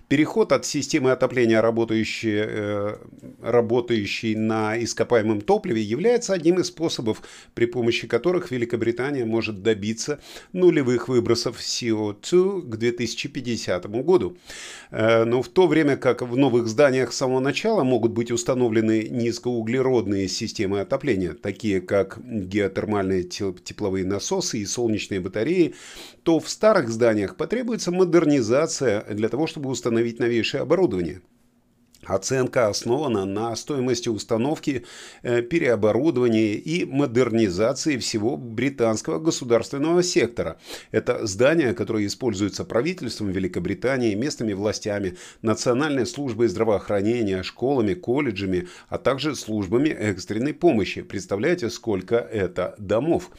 Переход 0.08 0.52
от 0.52 0.64
системы 0.64 1.10
отопления, 1.10 1.60
работающей, 1.60 2.44
э, 2.46 2.96
работающей 3.42 4.36
на 4.36 4.80
ископаемом 4.80 5.40
топливе, 5.40 5.82
является 5.82 6.32
одним 6.32 6.60
из 6.60 6.68
способов, 6.68 7.22
при 7.54 7.66
помощи 7.66 8.06
которых 8.06 8.52
Великобритания 8.52 9.24
может 9.24 9.62
добиться 9.62 10.20
нулевых 10.52 11.08
выбросов 11.08 11.58
CO2 11.58 12.62
к 12.62 12.76
2050 12.76 14.02
году. 14.02 14.36
Э, 14.92 15.24
но 15.24 15.42
в 15.42 15.48
то 15.48 15.66
время 15.66 15.96
как 15.96 16.22
в 16.22 16.36
новых 16.36 16.68
зданиях 16.68 17.12
с 17.12 17.16
самого 17.16 17.40
начала 17.40 17.82
могут 17.82 18.12
быть 18.12 18.30
установлены 18.30 19.08
низкоуглеродные 19.10 20.28
системы 20.28 20.80
отопления, 20.80 21.34
такие 21.34 21.80
как 21.80 21.95
геотермальные 22.04 23.24
тепловые 23.24 24.04
насосы 24.04 24.58
и 24.58 24.66
солнечные 24.66 25.20
батареи, 25.20 25.74
то 26.22 26.38
в 26.40 26.48
старых 26.48 26.88
зданиях 26.88 27.36
потребуется 27.36 27.90
модернизация 27.90 29.02
для 29.04 29.28
того, 29.28 29.46
чтобы 29.46 29.70
установить 29.70 30.18
новейшее 30.18 30.62
оборудование. 30.62 31.22
Оценка 32.06 32.68
основана 32.68 33.24
на 33.24 33.54
стоимости 33.56 34.08
установки, 34.08 34.84
э, 35.22 35.42
переоборудования 35.42 36.54
и 36.54 36.84
модернизации 36.84 37.98
всего 37.98 38.36
британского 38.36 39.18
государственного 39.18 40.02
сектора. 40.02 40.58
Это 40.92 41.26
здания, 41.26 41.74
которые 41.74 42.06
используются 42.06 42.64
правительством 42.64 43.30
Великобритании, 43.30 44.14
местными 44.14 44.52
властями, 44.52 45.16
национальной 45.42 46.06
службой 46.06 46.48
здравоохранения, 46.48 47.42
школами, 47.42 47.94
колледжами, 47.94 48.68
а 48.88 48.98
также 48.98 49.34
службами 49.34 49.88
экстренной 49.88 50.54
помощи. 50.54 51.02
Представляете, 51.02 51.70
сколько 51.70 52.16
это 52.16 52.74
домов? 52.78 53.30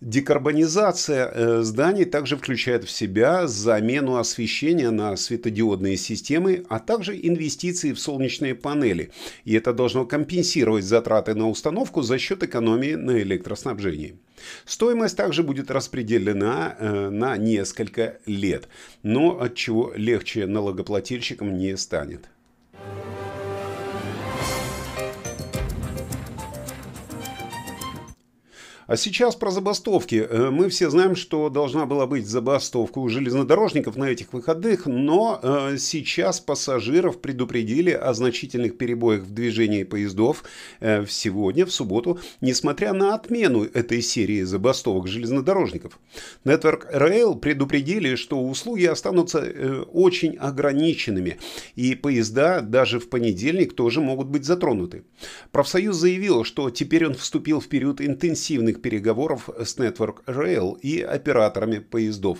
Декарбонизация 0.00 1.26
э, 1.26 1.62
зданий 1.62 2.04
также 2.04 2.36
включает 2.36 2.84
в 2.84 2.90
себя 2.90 3.48
замену 3.48 4.16
освещения 4.16 4.90
на 4.90 5.16
светодиодные 5.16 5.96
системы, 5.96 6.64
а 6.68 6.78
также 6.78 7.18
инвестиции 7.20 7.92
в 7.92 7.98
солнечные 7.98 8.54
панели. 8.54 9.10
И 9.44 9.54
это 9.54 9.72
должно 9.72 10.06
компенсировать 10.06 10.84
затраты 10.84 11.34
на 11.34 11.48
установку 11.48 12.02
за 12.02 12.16
счет 12.18 12.44
экономии 12.44 12.94
на 12.94 13.20
электроснабжении. 13.20 14.16
Стоимость 14.66 15.16
также 15.16 15.42
будет 15.42 15.68
распределена 15.68 16.76
э, 16.78 17.10
на 17.10 17.36
несколько 17.36 18.18
лет, 18.24 18.68
но 19.02 19.40
от 19.40 19.56
чего 19.56 19.92
легче 19.96 20.46
налогоплательщикам 20.46 21.58
не 21.58 21.76
станет. 21.76 22.28
А 28.88 28.96
сейчас 28.96 29.36
про 29.36 29.50
забастовки. 29.50 30.26
Э, 30.26 30.48
мы 30.48 30.70
все 30.70 30.88
знаем, 30.88 31.14
что 31.14 31.50
должна 31.50 31.84
была 31.84 32.06
быть 32.06 32.26
забастовка 32.26 32.98
у 33.00 33.08
железнодорожников 33.10 33.96
на 33.96 34.04
этих 34.04 34.32
выходных, 34.32 34.86
но 34.86 35.38
э, 35.42 35.76
сейчас 35.76 36.40
пассажиров 36.40 37.20
предупредили 37.20 37.90
о 37.90 38.14
значительных 38.14 38.78
перебоях 38.78 39.24
в 39.24 39.34
движении 39.34 39.84
поездов 39.84 40.42
э, 40.80 41.04
сегодня, 41.06 41.66
в 41.66 41.70
субботу, 41.70 42.18
несмотря 42.40 42.94
на 42.94 43.14
отмену 43.14 43.64
этой 43.64 44.00
серии 44.00 44.40
забастовок 44.40 45.06
железнодорожников. 45.06 45.98
Network 46.46 46.90
Rail 46.90 47.38
предупредили, 47.38 48.14
что 48.14 48.42
услуги 48.42 48.86
останутся 48.86 49.84
очень 49.92 50.36
ограниченными, 50.36 51.36
и 51.76 51.94
поезда 51.94 52.62
даже 52.62 53.00
в 53.00 53.10
понедельник 53.10 53.74
тоже 53.74 54.00
могут 54.00 54.28
быть 54.28 54.46
затронуты. 54.46 55.04
Профсоюз 55.52 55.94
заявил, 55.94 56.44
что 56.44 56.70
теперь 56.70 57.06
он 57.06 57.12
вступил 57.12 57.60
в 57.60 57.68
период 57.68 58.00
интенсивных 58.00 58.77
длительных 58.78 58.82
переговоров 58.82 59.48
с 59.58 59.76
Network 59.78 60.24
Rail 60.26 60.78
и 60.80 61.00
операторами 61.00 61.78
поездов. 61.78 62.38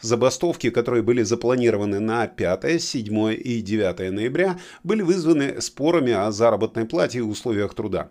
Забастовки, 0.00 0.70
которые 0.70 1.02
были 1.02 1.22
запланированы 1.22 2.00
на 2.00 2.26
5, 2.26 2.80
7 2.80 3.32
и 3.32 3.60
9 3.62 4.12
ноября, 4.12 4.58
были 4.84 5.02
вызваны 5.02 5.60
спорами 5.60 6.12
о 6.12 6.30
заработной 6.30 6.84
плате 6.84 7.18
и 7.18 7.22
условиях 7.22 7.74
труда. 7.74 8.10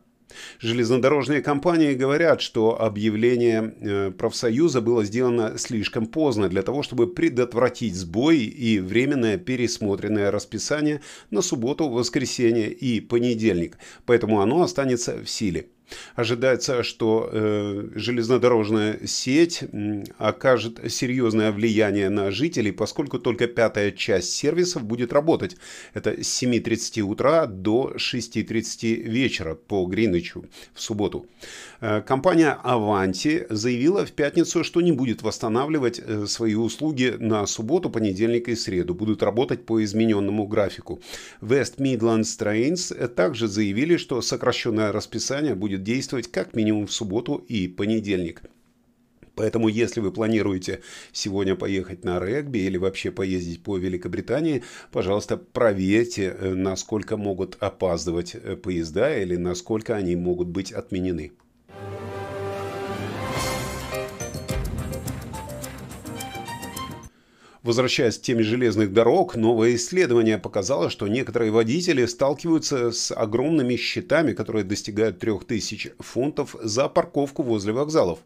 Железнодорожные 0.59 1.41
компании 1.41 1.93
говорят, 1.93 2.41
что 2.41 2.81
объявление 2.81 3.73
э, 3.79 4.11
профсоюза 4.11 4.81
было 4.81 5.05
сделано 5.05 5.57
слишком 5.57 6.07
поздно 6.07 6.49
для 6.49 6.61
того, 6.61 6.83
чтобы 6.83 7.07
предотвратить 7.07 7.95
сбой 7.95 8.39
и 8.39 8.79
временное 8.79 9.37
пересмотренное 9.37 10.31
расписание 10.31 10.99
на 11.31 11.41
субботу, 11.41 11.87
воскресенье 11.87 12.69
и 12.69 12.99
понедельник, 12.99 13.77
поэтому 14.05 14.41
оно 14.41 14.61
останется 14.61 15.23
в 15.23 15.29
силе. 15.29 15.67
Ожидается, 16.15 16.83
что 16.83 17.29
э, 17.31 17.89
железнодорожная 17.95 18.99
сеть 19.05 19.63
окажет 20.17 20.79
серьезное 20.91 21.51
влияние 21.51 22.09
на 22.09 22.31
жителей, 22.31 22.71
поскольку 22.71 23.19
только 23.19 23.47
пятая 23.47 23.91
часть 23.91 24.33
сервисов 24.33 24.83
будет 24.83 25.13
работать. 25.13 25.57
Это 25.93 26.11
с 26.23 26.43
7.30 26.43 27.01
утра 27.01 27.45
до 27.45 27.93
6.30 27.95 29.03
вечера 29.03 29.55
по 29.55 29.85
Гринвичу 29.85 30.45
в 30.73 30.81
субботу. 30.81 31.27
Э, 31.81 32.01
компания 32.01 32.57
Avanti 32.63 33.45
заявила 33.49 34.05
в 34.05 34.11
пятницу, 34.11 34.63
что 34.63 34.81
не 34.81 34.91
будет 34.91 35.21
восстанавливать 35.21 35.99
э, 35.99 36.25
свои 36.27 36.55
услуги 36.55 37.15
на 37.19 37.45
субботу, 37.45 37.89
понедельник 37.89 38.47
и 38.47 38.55
среду. 38.55 38.93
Будут 38.93 39.23
работать 39.23 39.65
по 39.65 39.83
измененному 39.83 40.47
графику. 40.47 41.01
West 41.41 41.77
Midlands 41.77 42.37
Trains 42.39 43.07
также 43.09 43.47
заявили, 43.47 43.97
что 43.97 44.21
сокращенное 44.21 44.91
расписание 44.91 45.55
будет 45.55 45.74
действовать 45.77 46.31
как 46.31 46.55
минимум 46.55 46.87
в 46.87 46.91
субботу 46.91 47.43
и 47.47 47.67
понедельник. 47.67 48.41
Поэтому, 49.35 49.67
если 49.67 49.99
вы 49.99 50.11
планируете 50.11 50.81
сегодня 51.11 51.55
поехать 51.55 52.03
на 52.03 52.19
регби 52.19 52.59
или 52.59 52.77
вообще 52.77 53.11
поездить 53.11 53.61
по 53.61 53.77
Великобритании, 53.77 54.63
пожалуйста, 54.91 55.37
проверьте, 55.37 56.35
э, 56.37 56.53
насколько 56.53 57.17
могут 57.17 57.57
опаздывать 57.59 58.35
э, 58.35 58.55
поезда 58.55 59.17
или 59.17 59.35
насколько 59.35 59.95
они 59.95 60.15
могут 60.15 60.47
быть 60.47 60.71
отменены. 60.71 61.33
Возвращаясь 67.65 68.19
к 68.19 68.21
теме 68.21 68.43
железных 68.43 68.93
дорог, 68.93 69.35
новое 69.35 69.73
исследование 69.73 70.37
показало, 70.37 70.91
что 70.91 71.07
некоторые 71.07 71.49
водители 71.49 72.05
сталкиваются 72.05 72.91
с 72.91 73.11
огромными 73.11 73.75
счетами, 73.75 74.33
которые 74.33 74.63
достигают 74.63 75.17
3000 75.17 75.95
фунтов 75.97 76.55
за 76.61 76.87
парковку 76.87 77.41
возле 77.41 77.73
вокзалов. 77.73 78.19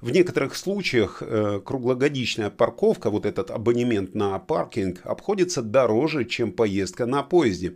В 0.00 0.10
некоторых 0.10 0.56
случаях 0.56 1.22
э, 1.22 1.60
круглогодичная 1.64 2.50
парковка, 2.50 3.10
вот 3.10 3.26
этот 3.26 3.50
абонемент 3.50 4.14
на 4.14 4.38
паркинг, 4.38 5.00
обходится 5.04 5.62
дороже, 5.62 6.24
чем 6.24 6.52
поездка 6.52 7.06
на 7.06 7.22
поезде. 7.22 7.74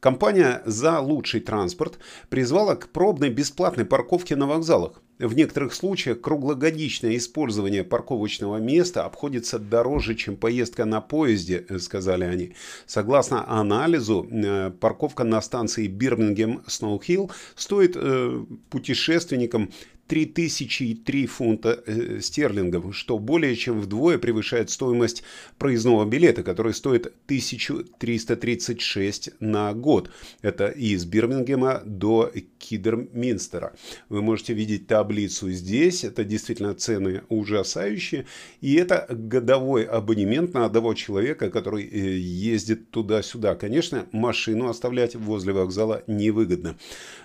Компания 0.00 0.62
«За 0.66 1.00
лучший 1.00 1.40
транспорт» 1.40 1.98
призвала 2.28 2.74
к 2.74 2.88
пробной 2.88 3.30
бесплатной 3.30 3.84
парковке 3.84 4.36
на 4.36 4.46
вокзалах. 4.46 5.00
В 5.18 5.34
некоторых 5.34 5.72
случаях 5.72 6.20
круглогодичное 6.20 7.16
использование 7.16 7.84
парковочного 7.84 8.56
места 8.56 9.04
обходится 9.04 9.60
дороже, 9.60 10.16
чем 10.16 10.36
поездка 10.36 10.84
на 10.84 11.00
поезде, 11.00 11.64
э, 11.68 11.78
сказали 11.78 12.24
они. 12.24 12.54
Согласно 12.86 13.48
анализу, 13.48 14.26
э, 14.28 14.70
парковка 14.80 15.22
на 15.22 15.40
станции 15.40 15.86
Бирмингем 15.86 16.64
Сноухилл 16.66 17.30
стоит 17.54 17.92
э, 17.94 18.44
путешественникам 18.68 19.70
3003 20.12 21.26
фунта 21.26 21.82
э, 21.86 22.20
стерлингов, 22.20 22.94
что 22.94 23.18
более 23.18 23.56
чем 23.56 23.80
вдвое 23.80 24.18
превышает 24.18 24.68
стоимость 24.68 25.22
проездного 25.56 26.04
билета, 26.04 26.42
который 26.42 26.74
стоит 26.74 27.06
1336 27.06 29.30
на 29.40 29.72
год. 29.72 30.10
Это 30.42 30.66
из 30.66 31.06
Бирмингема 31.06 31.80
до 31.86 32.30
Кидерминстера. 32.58 33.72
Вы 34.10 34.20
можете 34.20 34.52
видеть 34.52 34.86
таблицу 34.86 35.50
здесь. 35.50 36.04
Это 36.04 36.24
действительно 36.24 36.74
цены 36.74 37.22
ужасающие. 37.30 38.26
И 38.60 38.74
это 38.74 39.06
годовой 39.08 39.84
абонемент 39.84 40.52
на 40.52 40.66
одного 40.66 40.92
человека, 40.92 41.48
который 41.48 41.88
э, 41.88 42.18
ездит 42.18 42.90
туда-сюда. 42.90 43.54
Конечно, 43.54 44.06
машину 44.12 44.68
оставлять 44.68 45.16
возле 45.16 45.54
вокзала 45.54 46.02
невыгодно. 46.06 46.76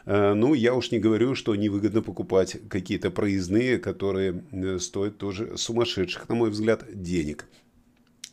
Э, 0.05 0.33
ну, 0.33 0.53
я 0.53 0.73
уж 0.73 0.91
не 0.91 0.99
говорю, 0.99 1.35
что 1.35 1.53
невыгодно 1.53 2.01
покупать 2.01 2.55
какие-то 2.79 3.11
проездные, 3.11 3.79
которые 3.79 4.43
э, 4.51 4.79
стоят 4.79 5.17
тоже 5.17 5.57
сумасшедших, 5.57 6.29
на 6.29 6.35
мой 6.35 6.49
взгляд, 6.49 6.85
денег. 6.93 7.45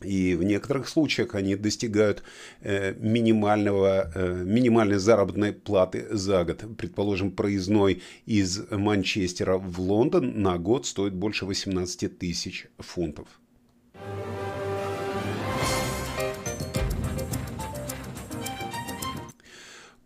И 0.03 0.35
в 0.35 0.43
некоторых 0.43 0.89
случаях 0.89 1.35
они 1.35 1.57
достигают 1.57 2.23
э, 2.61 2.95
минимального, 2.99 4.11
э, 4.15 4.45
минимальной 4.45 4.99
заработной 4.99 5.53
платы 5.53 6.07
за 6.11 6.45
год. 6.45 6.65
Предположим, 6.77 7.31
проездной 7.31 8.03
из 8.27 8.71
Манчестера 8.71 9.57
в 9.57 9.81
Лондон 9.81 10.43
на 10.43 10.59
год 10.59 10.87
стоит 10.87 11.15
больше 11.15 11.47
18 11.47 12.19
тысяч 12.19 12.67
фунтов. 12.79 13.29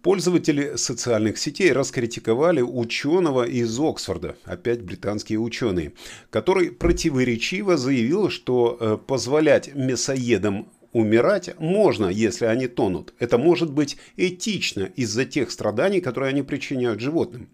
Пользователи 0.02 0.76
социальных 0.76 1.38
сетей 1.38 1.72
раскритиковали 1.72 2.61
ученого 2.61 3.44
из 3.44 3.78
Оксфорда, 3.80 4.37
опять 4.44 4.82
британские 4.82 5.40
ученые, 5.40 5.92
который 6.30 6.70
противоречиво 6.70 7.76
заявил, 7.76 8.30
что 8.30 8.76
э, 8.78 8.98
позволять 9.04 9.74
мясоедам 9.74 10.68
умирать 10.92 11.58
можно, 11.58 12.06
если 12.06 12.46
они 12.46 12.68
тонут. 12.68 13.12
Это 13.18 13.38
может 13.38 13.72
быть 13.72 13.96
этично 14.16 14.90
из-за 14.94 15.24
тех 15.24 15.50
страданий, 15.50 16.00
которые 16.00 16.30
они 16.30 16.42
причиняют 16.42 17.00
животным. 17.00 17.48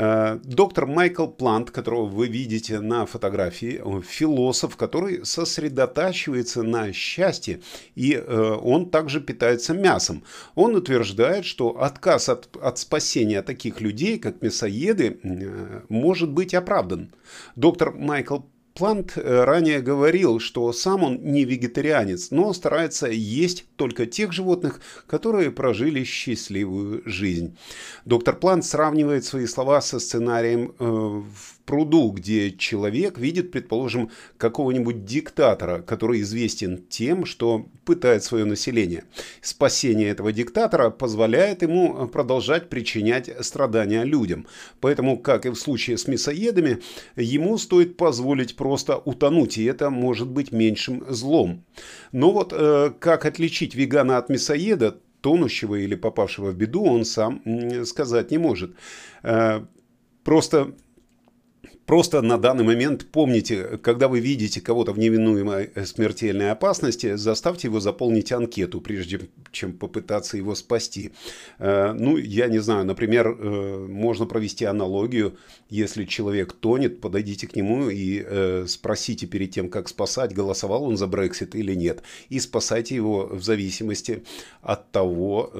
Э, 0.00 0.38
доктор 0.44 0.86
Майкл 0.86 1.26
Плант, 1.26 1.72
которого 1.72 2.06
вы 2.06 2.28
видите 2.28 2.78
на 2.78 3.04
фотографии, 3.04 3.82
философ, 4.02 4.76
который 4.76 5.26
сосредотачивается 5.26 6.62
на 6.62 6.92
счастье, 6.92 7.60
и 7.96 8.14
э, 8.14 8.58
он 8.62 8.90
также 8.90 9.20
питается 9.20 9.74
мясом. 9.74 10.22
Он 10.54 10.76
утверждает, 10.76 11.44
что 11.44 11.82
отказ 11.82 12.28
от, 12.28 12.48
от 12.62 12.78
спасения 12.78 13.42
таких 13.42 13.80
людей, 13.80 14.20
как 14.20 14.40
мясоеды, 14.40 15.18
э, 15.20 15.80
может 15.88 16.30
быть 16.30 16.54
оправдан. 16.54 17.12
Доктор 17.56 17.92
Майкл 17.92 18.42
Плант 18.78 19.14
э, 19.16 19.44
ранее 19.44 19.80
говорил, 19.80 20.38
что 20.38 20.72
сам 20.72 21.02
он 21.02 21.18
не 21.20 21.44
вегетарианец, 21.44 22.30
но 22.30 22.52
старается 22.52 23.08
есть 23.08 23.64
только 23.74 24.06
тех 24.06 24.32
животных, 24.32 24.80
которые 25.08 25.50
прожили 25.50 26.04
счастливую 26.04 27.02
жизнь. 27.04 27.56
Доктор 28.04 28.36
Плант 28.36 28.64
сравнивает 28.64 29.24
свои 29.24 29.46
слова 29.46 29.80
со 29.80 29.98
сценарием 29.98 30.74
э, 30.78 30.84
в 30.84 31.58
пруду, 31.68 32.10
где 32.12 32.50
человек 32.50 33.18
видит, 33.18 33.50
предположим, 33.50 34.10
какого-нибудь 34.38 35.04
диктатора, 35.04 35.82
который 35.82 36.22
известен 36.22 36.82
тем, 36.88 37.26
что 37.26 37.66
пытает 37.84 38.24
свое 38.24 38.46
население. 38.46 39.04
Спасение 39.42 40.08
этого 40.08 40.32
диктатора 40.32 40.88
позволяет 40.88 41.60
ему 41.60 42.08
продолжать 42.08 42.70
причинять 42.70 43.30
страдания 43.44 44.04
людям. 44.04 44.46
Поэтому, 44.80 45.18
как 45.18 45.44
и 45.44 45.50
в 45.50 45.56
случае 45.56 45.98
с 45.98 46.08
мясоедами, 46.08 46.78
ему 47.16 47.58
стоит 47.58 47.98
позволить 47.98 48.56
просто 48.68 48.98
утонуть, 48.98 49.56
и 49.56 49.64
это 49.64 49.88
может 49.88 50.28
быть 50.28 50.52
меньшим 50.52 51.02
злом. 51.08 51.64
Но 52.12 52.32
вот 52.32 52.52
э, 52.52 52.92
как 52.98 53.24
отличить 53.24 53.74
вегана 53.74 54.18
от 54.18 54.28
мясоеда, 54.28 54.98
тонущего 55.22 55.76
или 55.76 55.94
попавшего 55.94 56.50
в 56.50 56.54
беду, 56.54 56.84
он 56.84 57.06
сам 57.06 57.40
сказать 57.86 58.30
не 58.30 58.36
может. 58.36 58.76
Э, 59.22 59.64
просто 60.22 60.74
Просто 61.88 62.20
на 62.20 62.36
данный 62.36 62.64
момент 62.64 63.06
помните, 63.10 63.78
когда 63.80 64.08
вы 64.08 64.20
видите 64.20 64.60
кого-то 64.60 64.92
в 64.92 64.98
невинуемой 64.98 65.70
э, 65.74 65.86
смертельной 65.86 66.50
опасности, 66.50 67.16
заставьте 67.16 67.68
его 67.68 67.80
заполнить 67.80 68.30
анкету, 68.30 68.82
прежде 68.82 69.20
чем 69.52 69.72
попытаться 69.72 70.36
его 70.36 70.54
спасти. 70.54 71.12
Э, 71.58 71.94
ну, 71.94 72.18
я 72.18 72.48
не 72.48 72.58
знаю, 72.58 72.84
например, 72.84 73.28
э, 73.28 73.86
можно 73.88 74.26
провести 74.26 74.66
аналогию, 74.66 75.38
если 75.70 76.04
человек 76.04 76.52
тонет, 76.52 77.00
подойдите 77.00 77.46
к 77.46 77.56
нему 77.56 77.88
и 77.88 78.66
спросите 78.66 79.26
перед 79.26 79.50
тем, 79.50 79.70
как 79.70 79.88
спасать, 79.88 80.34
голосовал 80.34 80.84
он 80.84 80.98
за 80.98 81.06
Брексит 81.06 81.54
или 81.54 81.74
нет, 81.74 82.02
и 82.28 82.38
спасайте 82.38 82.96
его 82.96 83.28
в 83.32 83.42
зависимости 83.42 84.24
от 84.60 84.90
того, 84.90 85.52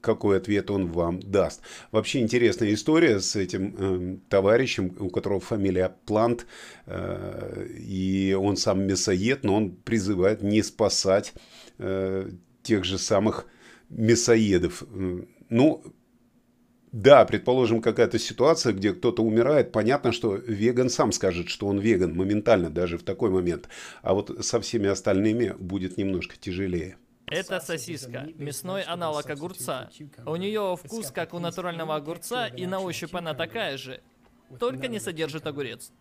какой 0.00 0.38
ответ 0.38 0.70
он 0.70 0.86
вам 0.88 1.20
даст. 1.20 1.60
Вообще 1.92 2.20
интересная 2.20 2.74
история 2.74 3.20
с 3.20 3.36
этим 3.36 4.20
товарищем, 4.28 4.96
у 4.98 5.10
которого 5.10 5.40
фамилия 5.40 5.59
фамилия 5.60 5.94
Плант, 6.06 6.46
э, 6.86 7.66
и 7.76 8.34
он 8.38 8.56
сам 8.56 8.86
мясоед, 8.86 9.44
но 9.44 9.56
он 9.56 9.70
призывает 9.70 10.42
не 10.42 10.62
спасать 10.62 11.34
э, 11.78 12.30
тех 12.62 12.84
же 12.84 12.98
самых 12.98 13.46
мясоедов. 13.90 14.84
Ну, 15.50 15.82
да, 16.92 17.24
предположим, 17.24 17.82
какая-то 17.82 18.18
ситуация, 18.18 18.72
где 18.72 18.92
кто-то 18.92 19.22
умирает, 19.22 19.70
понятно, 19.72 20.12
что 20.12 20.34
веган 20.34 20.90
сам 20.90 21.12
скажет, 21.12 21.48
что 21.48 21.66
он 21.66 21.78
веган 21.78 22.16
моментально, 22.16 22.70
даже 22.70 22.98
в 22.98 23.02
такой 23.02 23.30
момент. 23.30 23.68
А 24.02 24.14
вот 24.14 24.44
со 24.44 24.60
всеми 24.60 24.88
остальными 24.88 25.54
будет 25.58 25.98
немножко 25.98 26.36
тяжелее. 26.36 26.96
Это 27.26 27.60
сосиска, 27.60 28.26
мясной 28.38 28.82
аналог 28.82 29.30
огурца. 29.30 29.88
У 30.26 30.34
нее 30.34 30.76
вкус 30.82 31.12
как 31.12 31.32
у 31.32 31.38
натурального 31.38 31.94
огурца, 31.94 32.48
и 32.48 32.66
на 32.66 32.80
ощупь 32.80 33.14
она 33.14 33.34
такая 33.34 33.76
же. 33.76 34.00
Только 34.58 34.88
не 34.88 35.00
содержит 35.00 35.46
огурец. 35.46 35.92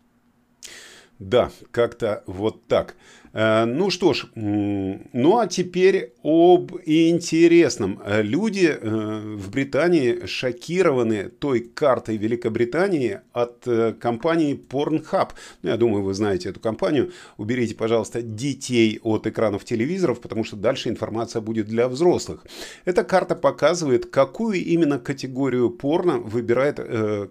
Да, 1.20 1.52
как-то 1.72 2.24
вот 2.28 2.68
так. 2.68 2.96
Э, 3.34 3.66
ну 3.66 3.90
что 3.90 4.14
ж, 4.14 4.26
ну 4.36 5.38
а 5.38 5.48
теперь 5.48 6.14
об 6.24 6.72
интересном. 6.86 8.02
Э, 8.04 8.22
люди 8.22 8.68
э, 8.70 9.36
в 9.36 9.52
Британии 9.52 10.26
шокированы 10.26 11.30
той 11.30 11.60
картой 11.62 12.18
Великобритании 12.18 13.22
от 13.34 13.66
компании 14.00 14.60
Pornhub. 14.70 15.30
Ну, 15.62 15.70
я 15.70 15.78
думаю, 15.78 16.04
вы 16.04 16.14
знаете 16.14 16.50
эту 16.50 16.60
компанию. 16.60 17.12
Уберите, 17.38 17.76
пожалуйста, 17.76 18.22
детей 18.22 19.00
от 19.04 19.28
экранов 19.28 19.64
телевизоров, 19.64 20.22
потому 20.22 20.44
что 20.44 20.56
дальше 20.56 20.90
информация 20.90 21.42
будет 21.42 21.68
для 21.68 21.88
взрослых. 21.88 22.46
Эта 22.86 23.04
карта 23.04 23.36
показывает, 23.36 24.08
какую 24.08 24.64
именно 24.64 25.00
категорию 25.00 25.70
порно 25.70 26.18
выбирает 26.20 26.80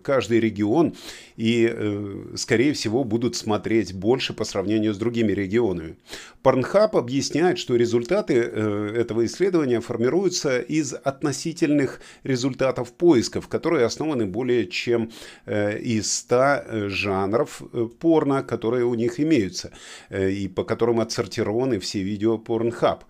каждый 0.02 0.40
регион. 0.40 0.94
И, 1.36 2.32
скорее 2.36 2.72
всего, 2.72 3.04
будут 3.04 3.36
смотреть 3.36 3.94
больше 3.94 4.32
по 4.32 4.44
сравнению 4.44 4.94
с 4.94 4.98
другими 4.98 5.32
регионами. 5.32 5.87
Аудиторию. 5.88 5.96
Pornhub 6.42 6.96
объясняет, 6.96 7.58
что 7.58 7.76
результаты 7.76 8.34
э, 8.34 8.94
этого 8.96 9.26
исследования 9.26 9.80
формируются 9.80 10.60
из 10.60 10.94
относительных 10.94 12.00
результатов 12.22 12.92
поисков, 12.92 13.48
которые 13.48 13.84
основаны 13.84 14.26
более 14.26 14.66
чем 14.66 15.10
э, 15.46 15.78
из 15.78 16.12
100 16.12 16.36
э, 16.36 16.88
жанров 16.88 17.62
порно, 18.00 18.42
которые 18.42 18.84
у 18.84 18.94
них 18.94 19.20
имеются, 19.20 19.72
и 20.10 20.48
по 20.48 20.64
которым 20.64 21.00
отсортированы 21.00 21.78
все 21.78 22.02
видео 22.02 22.38
Pornhub. 22.38 23.00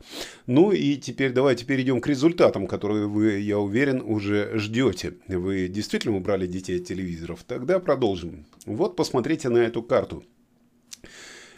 Ну 0.47 0.73
и 0.73 0.97
теперь 0.97 1.33
давайте 1.33 1.64
перейдем 1.64 2.01
к 2.01 2.09
результатам, 2.09 2.67
которые 2.67 3.07
вы, 3.07 3.38
я 3.38 3.59
уверен, 3.59 4.03
уже 4.05 4.59
ждете. 4.59 5.14
Вы 5.29 5.69
действительно 5.69 6.17
убрали 6.17 6.47
детей 6.47 6.81
от 6.81 6.87
телевизоров? 6.87 7.45
Тогда 7.47 7.79
продолжим. 7.79 8.47
Вот 8.67 8.97
посмотрите 8.97 9.49
на 9.49 9.59
эту 9.59 9.83
карту. 9.83 10.25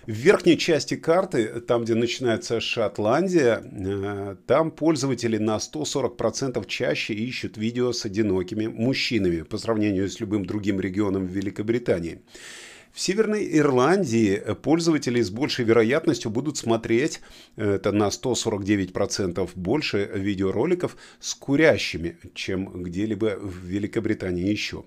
В 0.06 0.12
верхней 0.12 0.56
части 0.56 0.96
карты, 0.96 1.60
там 1.60 1.84
где 1.84 1.94
начинается 1.94 2.60
Шотландия, 2.60 3.62
э, 3.62 4.36
там 4.46 4.70
пользователи 4.70 5.36
на 5.36 5.58
140% 5.58 6.64
чаще 6.66 7.12
ищут 7.12 7.58
видео 7.58 7.92
с 7.92 8.06
одинокими 8.06 8.66
мужчинами 8.66 9.42
по 9.42 9.58
сравнению 9.58 10.08
с 10.08 10.18
любым 10.18 10.46
другим 10.46 10.80
регионом 10.80 11.26
Великобритании. 11.26 12.22
В 12.92 13.00
Северной 13.00 13.56
Ирландии 13.56 14.42
пользователи 14.62 15.22
с 15.22 15.30
большей 15.30 15.64
вероятностью 15.64 16.30
будут 16.30 16.56
смотреть, 16.56 17.20
это 17.56 17.92
на 17.92 18.08
149% 18.08 19.48
больше 19.54 20.10
видеороликов 20.12 20.96
с 21.20 21.34
курящими, 21.34 22.18
чем 22.34 22.82
где-либо 22.82 23.38
в 23.40 23.64
Великобритании 23.64 24.48
еще. 24.50 24.84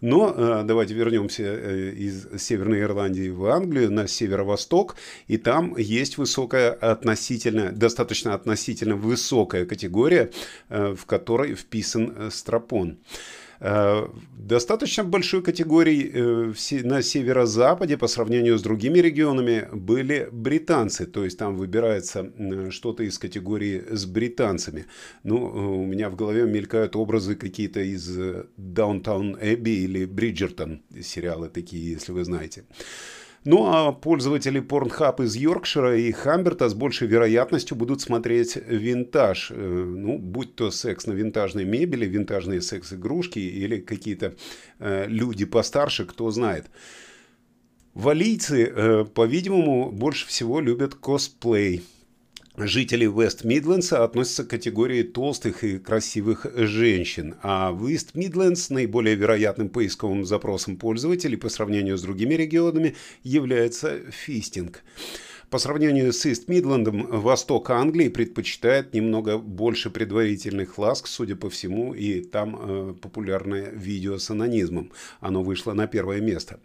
Но 0.00 0.34
э, 0.36 0.62
давайте 0.64 0.94
вернемся 0.94 1.44
э, 1.44 1.92
из 1.92 2.26
Северной 2.42 2.80
Ирландии 2.80 3.28
в 3.28 3.46
Англию 3.46 3.90
на 3.92 4.08
северо-восток, 4.08 4.96
и 5.28 5.36
там 5.36 5.76
есть 5.76 6.18
высокая 6.18 6.72
относительно, 6.72 7.70
достаточно 7.70 8.34
относительно 8.34 8.96
высокая 8.96 9.64
категория, 9.64 10.30
э, 10.68 10.94
в 10.94 11.06
которой 11.06 11.54
вписан 11.54 12.30
стропон. 12.32 12.98
Э, 13.66 14.08
достаточно 14.36 15.04
большой 15.04 15.42
категории 15.42 16.10
э, 16.12 16.82
на 16.82 17.00
северо-западе 17.00 17.96
по 17.96 18.08
сравнению 18.08 18.58
с 18.58 18.62
другими 18.62 18.98
регионами 18.98 19.68
были 19.72 20.28
британцы. 20.30 21.06
То 21.06 21.24
есть 21.24 21.38
там 21.38 21.56
выбирается 21.56 22.30
что-то 22.70 23.04
из 23.04 23.18
категории 23.18 23.82
с 23.90 24.04
британцами. 24.04 24.84
Ну, 25.22 25.36
э, 25.36 25.58
у 25.82 25.86
меня 25.86 26.10
в 26.10 26.16
голове 26.16 26.42
мелькают 26.42 26.94
образы 26.94 27.36
какие-то 27.36 27.80
из 27.80 28.18
Downtown 28.58 29.40
Abbey 29.40 29.84
или 29.84 30.06
Bridgerton. 30.06 30.80
Сериалы 31.02 31.48
такие, 31.48 31.92
если 31.92 32.12
вы 32.12 32.24
знаете. 32.24 32.64
Ну 33.44 33.66
а 33.66 33.92
пользователи 33.92 34.60
Pornhub 34.62 35.22
из 35.22 35.36
Йоркшира 35.36 35.98
и 35.98 36.10
Хамберта 36.12 36.70
с 36.70 36.74
большей 36.74 37.06
вероятностью 37.08 37.76
будут 37.76 38.00
смотреть 38.00 38.56
винтаж. 38.56 39.50
Э, 39.50 39.54
ну, 39.54 40.18
будь 40.18 40.54
то 40.54 40.70
секс 40.70 41.06
на 41.06 41.12
винтажной 41.12 41.64
мебели, 41.64 42.06
винтажные 42.06 42.62
секс-игрушки 42.62 43.38
или 43.38 43.80
какие-то 43.80 44.34
э, 44.78 45.06
люди 45.08 45.44
постарше, 45.44 46.06
кто 46.06 46.30
знает. 46.30 46.70
Валийцы, 47.92 48.64
э, 48.64 49.04
по-видимому, 49.04 49.92
больше 49.92 50.26
всего 50.26 50.60
любят 50.60 50.94
косплей. 50.94 51.82
Жители 52.56 53.06
Вест-Мидлендса 53.06 54.04
относятся 54.04 54.44
к 54.44 54.50
категории 54.50 55.02
толстых 55.02 55.64
и 55.64 55.76
красивых 55.76 56.46
женщин, 56.54 57.34
а 57.42 57.72
в 57.72 57.88
Ист-Мидлендс 57.88 58.70
наиболее 58.70 59.16
вероятным 59.16 59.68
поисковым 59.68 60.24
запросом 60.24 60.76
пользователей 60.76 61.36
по 61.36 61.48
сравнению 61.48 61.98
с 61.98 62.02
другими 62.02 62.34
регионами 62.34 62.94
является 63.24 64.08
фистинг. 64.12 64.84
По 65.54 65.60
сравнению 65.60 66.12
с 66.12 66.26
Ист-Мидлендом, 66.26 67.06
восток 67.06 67.70
Англии 67.70 68.08
предпочитает 68.08 68.92
немного 68.92 69.38
больше 69.38 69.88
предварительных 69.88 70.78
ласк, 70.78 71.06
судя 71.06 71.36
по 71.36 71.48
всему, 71.48 71.94
и 71.94 72.22
там 72.22 72.58
э, 72.58 72.94
популярное 73.00 73.70
видео 73.70 74.18
с 74.18 74.28
онанизмом. 74.30 74.90
Оно 75.20 75.44
вышло 75.44 75.72
на 75.72 75.86
первое 75.86 76.20
место. 76.20 76.58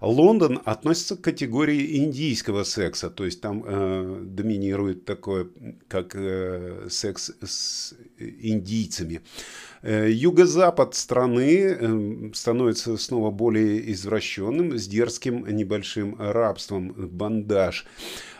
Лондон 0.00 0.60
относится 0.64 1.16
к 1.16 1.22
категории 1.22 1.96
индийского 1.96 2.62
секса, 2.62 3.10
то 3.10 3.24
есть 3.24 3.40
там 3.40 3.64
э, 3.66 4.20
доминирует 4.22 5.04
такое, 5.04 5.48
как 5.88 6.14
э, 6.14 6.86
секс 6.88 7.32
с 7.42 7.94
индийцами. 8.16 9.22
Э, 9.82 10.08
юго-запад 10.08 10.94
страны 10.94 11.76
э, 11.80 12.30
становится 12.32 12.96
снова 12.96 13.32
более 13.32 13.92
извращенным, 13.92 14.78
с 14.78 14.86
дерзким 14.86 15.44
небольшим 15.48 16.14
рабством, 16.16 16.94
бандаж. 16.96 17.86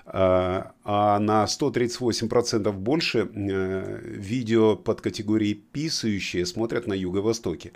А, 0.08 0.72
а 0.84 1.18
на 1.18 1.44
138% 1.44 2.70
больше 2.72 3.28
э, 3.34 4.00
видео 4.04 4.76
под 4.76 5.00
категорией 5.00 5.54
«писающие» 5.54 6.46
смотрят 6.46 6.86
на 6.86 6.94
Юго-Востоке. 6.94 7.72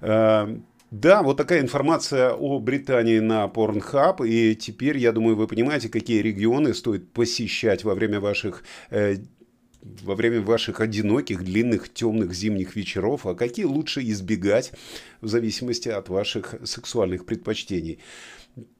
Э, 0.00 0.56
да, 0.90 1.22
вот 1.22 1.36
такая 1.36 1.60
информация 1.60 2.32
о 2.32 2.58
Британии 2.58 3.20
на 3.20 3.44
Pornhub. 3.44 4.26
И 4.26 4.56
теперь, 4.56 4.98
я 4.98 5.12
думаю, 5.12 5.36
вы 5.36 5.46
понимаете, 5.46 5.88
какие 5.88 6.20
регионы 6.20 6.74
стоит 6.74 7.12
посещать 7.12 7.84
во 7.84 7.94
время 7.94 8.18
ваших 8.18 8.64
э, 8.90 9.18
во 10.02 10.14
время 10.14 10.42
ваших 10.42 10.80
одиноких, 10.80 11.42
длинных, 11.42 11.92
темных 11.92 12.34
зимних 12.34 12.76
вечеров, 12.76 13.26
а 13.26 13.34
какие 13.34 13.64
лучше 13.64 14.02
избегать 14.02 14.72
в 15.20 15.28
зависимости 15.28 15.88
от 15.88 16.08
ваших 16.08 16.56
сексуальных 16.64 17.24
предпочтений. 17.24 17.98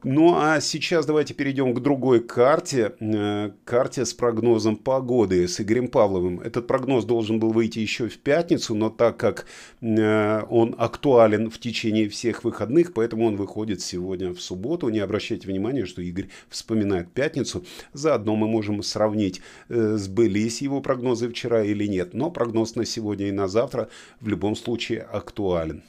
Ну 0.03 0.35
а 0.37 0.61
сейчас 0.61 1.05
давайте 1.05 1.35
перейдем 1.35 1.75
к 1.75 1.81
другой 1.81 2.21
карте, 2.21 2.95
э, 3.01 3.51
карте 3.65 4.07
с 4.07 4.15
прогнозом 4.15 4.77
погоды 4.77 5.47
с 5.47 5.61
Игорем 5.61 5.89
Павловым. 5.89 6.41
Этот 6.41 6.67
прогноз 6.67 7.05
должен 7.05 7.39
был 7.39 7.53
выйти 7.53 7.81
еще 7.81 8.09
в 8.09 8.19
пятницу, 8.19 8.75
но 8.75 8.89
так 8.89 9.19
как 9.19 9.47
э, 9.83 10.43
он 10.49 10.75
актуален 10.79 11.51
в 11.51 11.59
течение 11.59 12.09
всех 12.09 12.45
выходных, 12.45 12.95
поэтому 12.95 13.27
он 13.27 13.37
выходит 13.37 13.83
сегодня 13.83 14.33
в 14.33 14.41
субботу. 14.41 14.89
Не 14.89 15.01
обращайте 15.01 15.47
внимания, 15.47 15.85
что 15.85 16.01
Игорь 16.01 16.29
вспоминает 16.49 17.13
пятницу. 17.13 17.65
Заодно 17.93 18.37
мы 18.37 18.49
можем 18.49 18.83
сравнить, 18.83 19.43
э, 19.69 19.97
сбылись 19.97 20.63
его 20.63 20.81
прогнозы 20.81 21.29
вчера 21.29 21.63
или 21.63 21.87
нет. 21.87 22.15
Но 22.15 22.31
прогноз 22.31 22.75
на 22.75 22.87
сегодня 22.87 23.29
и 23.29 23.33
на 23.33 23.49
завтра 23.49 23.91
в 24.21 24.29
любом 24.29 24.57
случае 24.57 25.03
актуален. 25.03 25.83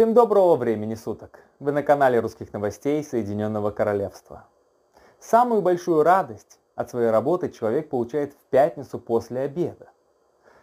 Всем 0.00 0.14
доброго 0.14 0.56
времени 0.56 0.94
суток! 0.94 1.40
Вы 1.58 1.72
на 1.72 1.82
канале 1.82 2.20
русских 2.20 2.54
новостей 2.54 3.04
Соединенного 3.04 3.70
Королевства. 3.70 4.46
Самую 5.18 5.60
большую 5.60 6.04
радость 6.04 6.58
от 6.74 6.88
своей 6.88 7.10
работы 7.10 7.50
человек 7.50 7.90
получает 7.90 8.32
в 8.32 8.38
пятницу 8.48 8.98
после 8.98 9.40
обеда. 9.40 9.90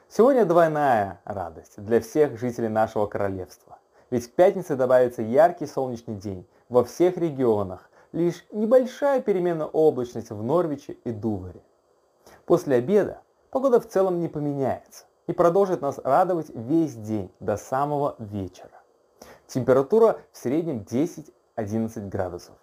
Сегодня 0.09 0.43
двойная 0.43 1.21
радость 1.23 1.73
для 1.77 2.01
всех 2.01 2.39
жителей 2.39 2.69
нашего 2.69 3.05
королевства. 3.05 3.77
Ведь 4.09 4.25
в 4.25 4.31
пятницу 4.31 4.75
добавится 4.75 5.21
яркий 5.21 5.67
солнечный 5.67 6.15
день 6.15 6.47
во 6.67 6.83
всех 6.83 7.15
регионах, 7.17 7.91
лишь 8.13 8.43
небольшая 8.51 9.21
перемена 9.21 9.67
облачности 9.67 10.33
в 10.33 10.41
Норвиче 10.41 10.93
и 10.93 11.11
Дуваре. 11.11 11.61
После 12.47 12.77
обеда 12.77 13.21
погода 13.51 13.79
в 13.79 13.87
целом 13.87 14.19
не 14.19 14.29
поменяется 14.29 15.05
и 15.27 15.31
продолжит 15.31 15.81
нас 15.81 15.99
радовать 16.03 16.49
весь 16.55 16.95
день 16.95 17.31
до 17.39 17.55
самого 17.55 18.15
вечера. 18.17 18.76
Температура 19.47 20.19
в 20.31 20.37
среднем 20.37 20.79
10-11 20.79 22.09
градусов. 22.09 22.55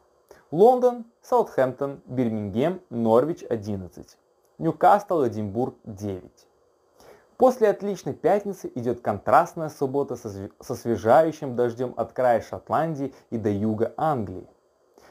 Лондон, 0.51 1.07
Саутхэмптон, 1.23 2.03
Бирмингем, 2.05 2.81
Норвич 2.91 3.43
11. 3.49 4.19
Ньюкасл, 4.59 5.27
Эдинбург 5.27 5.77
9. 5.85 6.23
После 7.39 7.71
отличной 7.71 8.13
пятницы 8.13 8.71
идет 8.75 9.01
контрастная 9.01 9.71
суббота 9.71 10.15
со, 10.15 10.31
со 10.61 10.75
свежающим 10.75 11.57
дождем 11.57 11.95
от 11.97 12.13
края 12.13 12.43
Шотландии 12.43 13.13
и 13.31 13.39
до 13.39 13.49
юга 13.49 13.95
Англии. 13.97 14.47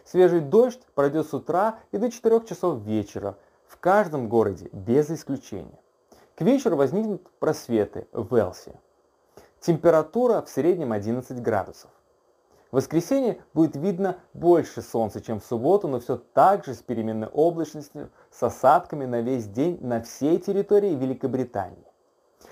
Свежий 0.05 0.41
дождь 0.41 0.81
пройдет 0.93 1.27
с 1.27 1.33
утра 1.33 1.79
и 1.91 1.97
до 1.97 2.11
4 2.11 2.41
часов 2.45 2.81
вечера 2.81 3.35
в 3.65 3.77
каждом 3.79 4.29
городе 4.29 4.69
без 4.71 5.09
исключения. 5.09 5.79
К 6.35 6.41
вечеру 6.41 6.75
возникнут 6.75 7.29
просветы 7.39 8.07
в 8.11 8.33
Элсе. 8.35 8.79
Температура 9.63 10.41
в 10.41 10.49
среднем 10.49 10.91
11 10.91 11.41
градусов. 11.41 11.89
В 12.69 12.75
воскресенье 12.75 13.41
будет 13.53 13.77
видно 13.77 14.17
больше 14.33 14.81
солнца, 14.81 15.21
чем 15.21 15.39
в 15.39 15.45
субботу, 15.45 15.87
но 15.87 16.01
все 16.01 16.17
так 16.17 16.65
же 16.65 16.73
с 16.73 16.81
переменной 16.81 17.29
облачностью, 17.29 18.09
с 18.29 18.43
осадками 18.43 19.05
на 19.05 19.21
весь 19.21 19.45
день 19.45 19.77
на 19.79 20.01
всей 20.01 20.37
территории 20.37 20.95
Великобритании. 20.95 21.87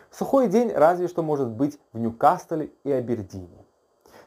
Сухой 0.10 0.48
день 0.48 0.72
разве 0.72 1.10
что 1.10 1.22
может 1.22 1.50
быть 1.50 1.78
в 1.92 2.00
Ньюкасле 2.00 2.72
и 2.86 2.92
Абердине. 2.94 3.66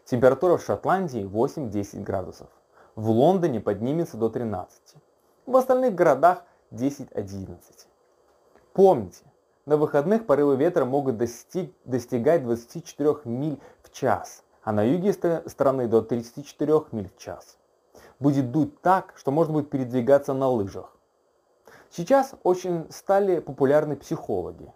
Температура 0.05 0.59
в 0.59 0.63
Шотландии 0.63 1.25
8-10 1.25 2.03
градусов. 2.03 2.49
В 2.97 3.09
Лондоне 3.09 3.61
поднимется 3.61 4.19
до 4.19 4.29
13. 4.29 4.97
В 5.47 5.57
остальных 5.57 5.95
городах 5.95 6.43
10-11. 6.71 7.57
Помните, 8.75 9.25
На 9.67 9.79
выходных 9.79 10.27
порывы 10.27 10.57
ветра 10.57 10.85
могут 10.85 11.17
достиг, 11.17 11.73
достигать 11.87 12.43
24 12.43 13.21
миль 13.25 13.59
в 13.83 13.91
час, 13.91 14.45
а 14.63 14.73
на 14.73 14.83
юге 14.83 15.15
страны 15.15 15.89
до 15.89 16.03
34 16.03 16.85
миль 16.93 17.09
в 17.09 17.17
час. 17.17 17.57
Будет 18.21 18.53
дуть 18.53 18.79
так, 18.83 19.15
что 19.17 19.31
можно 19.31 19.55
будет 19.55 19.71
передвигаться 19.71 20.35
на 20.35 20.49
лыжах. 20.49 20.95
Сейчас 21.89 22.35
очень 22.43 22.87
стали 22.91 23.39
популярны 23.39 23.97
психологи. 23.97 24.71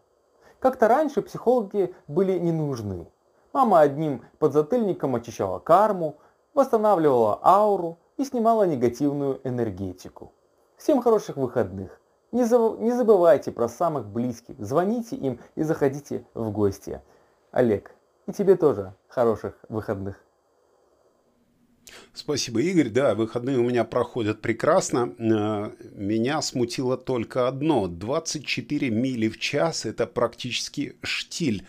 Как-то 0.58 0.88
раньше 0.88 1.20
психологи 1.20 1.94
были 2.06 2.38
не 2.38 2.52
нужны. 2.52 3.12
Мама 3.52 3.80
одним 3.80 4.24
подзатыльником 4.38 5.16
очищала 5.16 5.58
карму, 5.58 6.16
восстанавливала 6.54 7.38
ауру 7.42 7.98
и 8.16 8.24
снимала 8.24 8.62
негативную 8.62 9.40
энергетику. 9.44 10.32
Всем 10.78 11.02
хороших 11.02 11.36
выходных! 11.36 12.00
Не, 12.30 12.44
забывайте 12.44 13.52
про 13.52 13.68
самых 13.68 14.06
близких, 14.06 14.56
звоните 14.58 15.16
им 15.16 15.40
и 15.54 15.62
заходите 15.62 16.26
в 16.34 16.50
гости. 16.50 17.00
Олег, 17.50 17.92
и 18.26 18.32
тебе 18.32 18.56
тоже 18.56 18.94
хороших 19.08 19.54
выходных. 19.68 20.22
Спасибо, 22.12 22.60
Игорь. 22.60 22.90
Да, 22.90 23.14
выходные 23.14 23.56
у 23.58 23.62
меня 23.62 23.84
проходят 23.84 24.42
прекрасно. 24.42 25.14
Э, 25.18 25.70
меня 25.94 26.42
смутило 26.42 26.98
только 26.98 27.48
одно. 27.48 27.86
24 27.86 28.90
мили 28.90 29.28
в 29.28 29.38
час– 29.38 29.84
это 29.86 30.06
практически 30.06 30.96
штиль. 31.02 31.66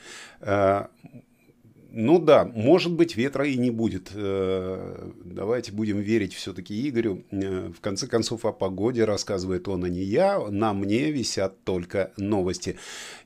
Ну 1.91 2.19
да, 2.19 2.45
может 2.45 2.93
быть, 2.93 3.15
ветра 3.15 3.47
и 3.47 3.57
не 3.57 3.71
будет. 3.71 4.11
Э, 4.13 5.09
давайте 5.25 5.71
будем 5.71 5.99
верить 5.99 6.35
все-таки 6.35 6.87
Игорю. 6.87 7.23
Э, 7.31 7.71
в 7.75 7.81
конце 7.81 8.05
концов, 8.05 8.45
о 8.45 8.51
погоде 8.51 9.05
рассказывает 9.05 9.67
он, 9.67 9.83
а 9.83 9.89
не 9.89 10.03
я. 10.03 10.39
На 10.49 10.73
мне 10.73 11.09
висят 11.09 11.63
только 11.63 12.11
новости. 12.15 12.77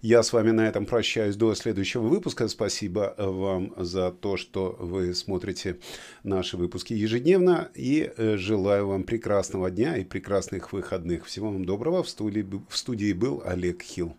Я 0.01 0.23
с 0.23 0.31
вами 0.31 0.51
на 0.51 0.65
этом 0.65 0.85
прощаюсь 0.85 1.35
до 1.35 1.53
следующего 1.55 2.03
выпуска. 2.03 2.47
Спасибо 2.47 3.13
вам 3.17 3.73
за 3.75 4.11
то, 4.11 4.37
что 4.37 4.77
вы 4.79 5.13
смотрите 5.13 5.79
наши 6.23 6.55
выпуски 6.55 6.93
ежедневно. 6.93 7.69
И 7.75 8.13
э, 8.15 8.37
желаю 8.37 8.87
вам 8.87 9.03
прекрасного 9.03 9.71
дня 9.71 9.97
и 9.97 10.05
прекрасных 10.05 10.71
выходных. 10.71 11.25
Всего 11.25 11.51
вам 11.51 11.65
доброго. 11.65 12.01
В 12.01 12.07
студии 12.07 13.11
был 13.11 13.43
Олег 13.45 13.81
Хилл. 13.81 14.15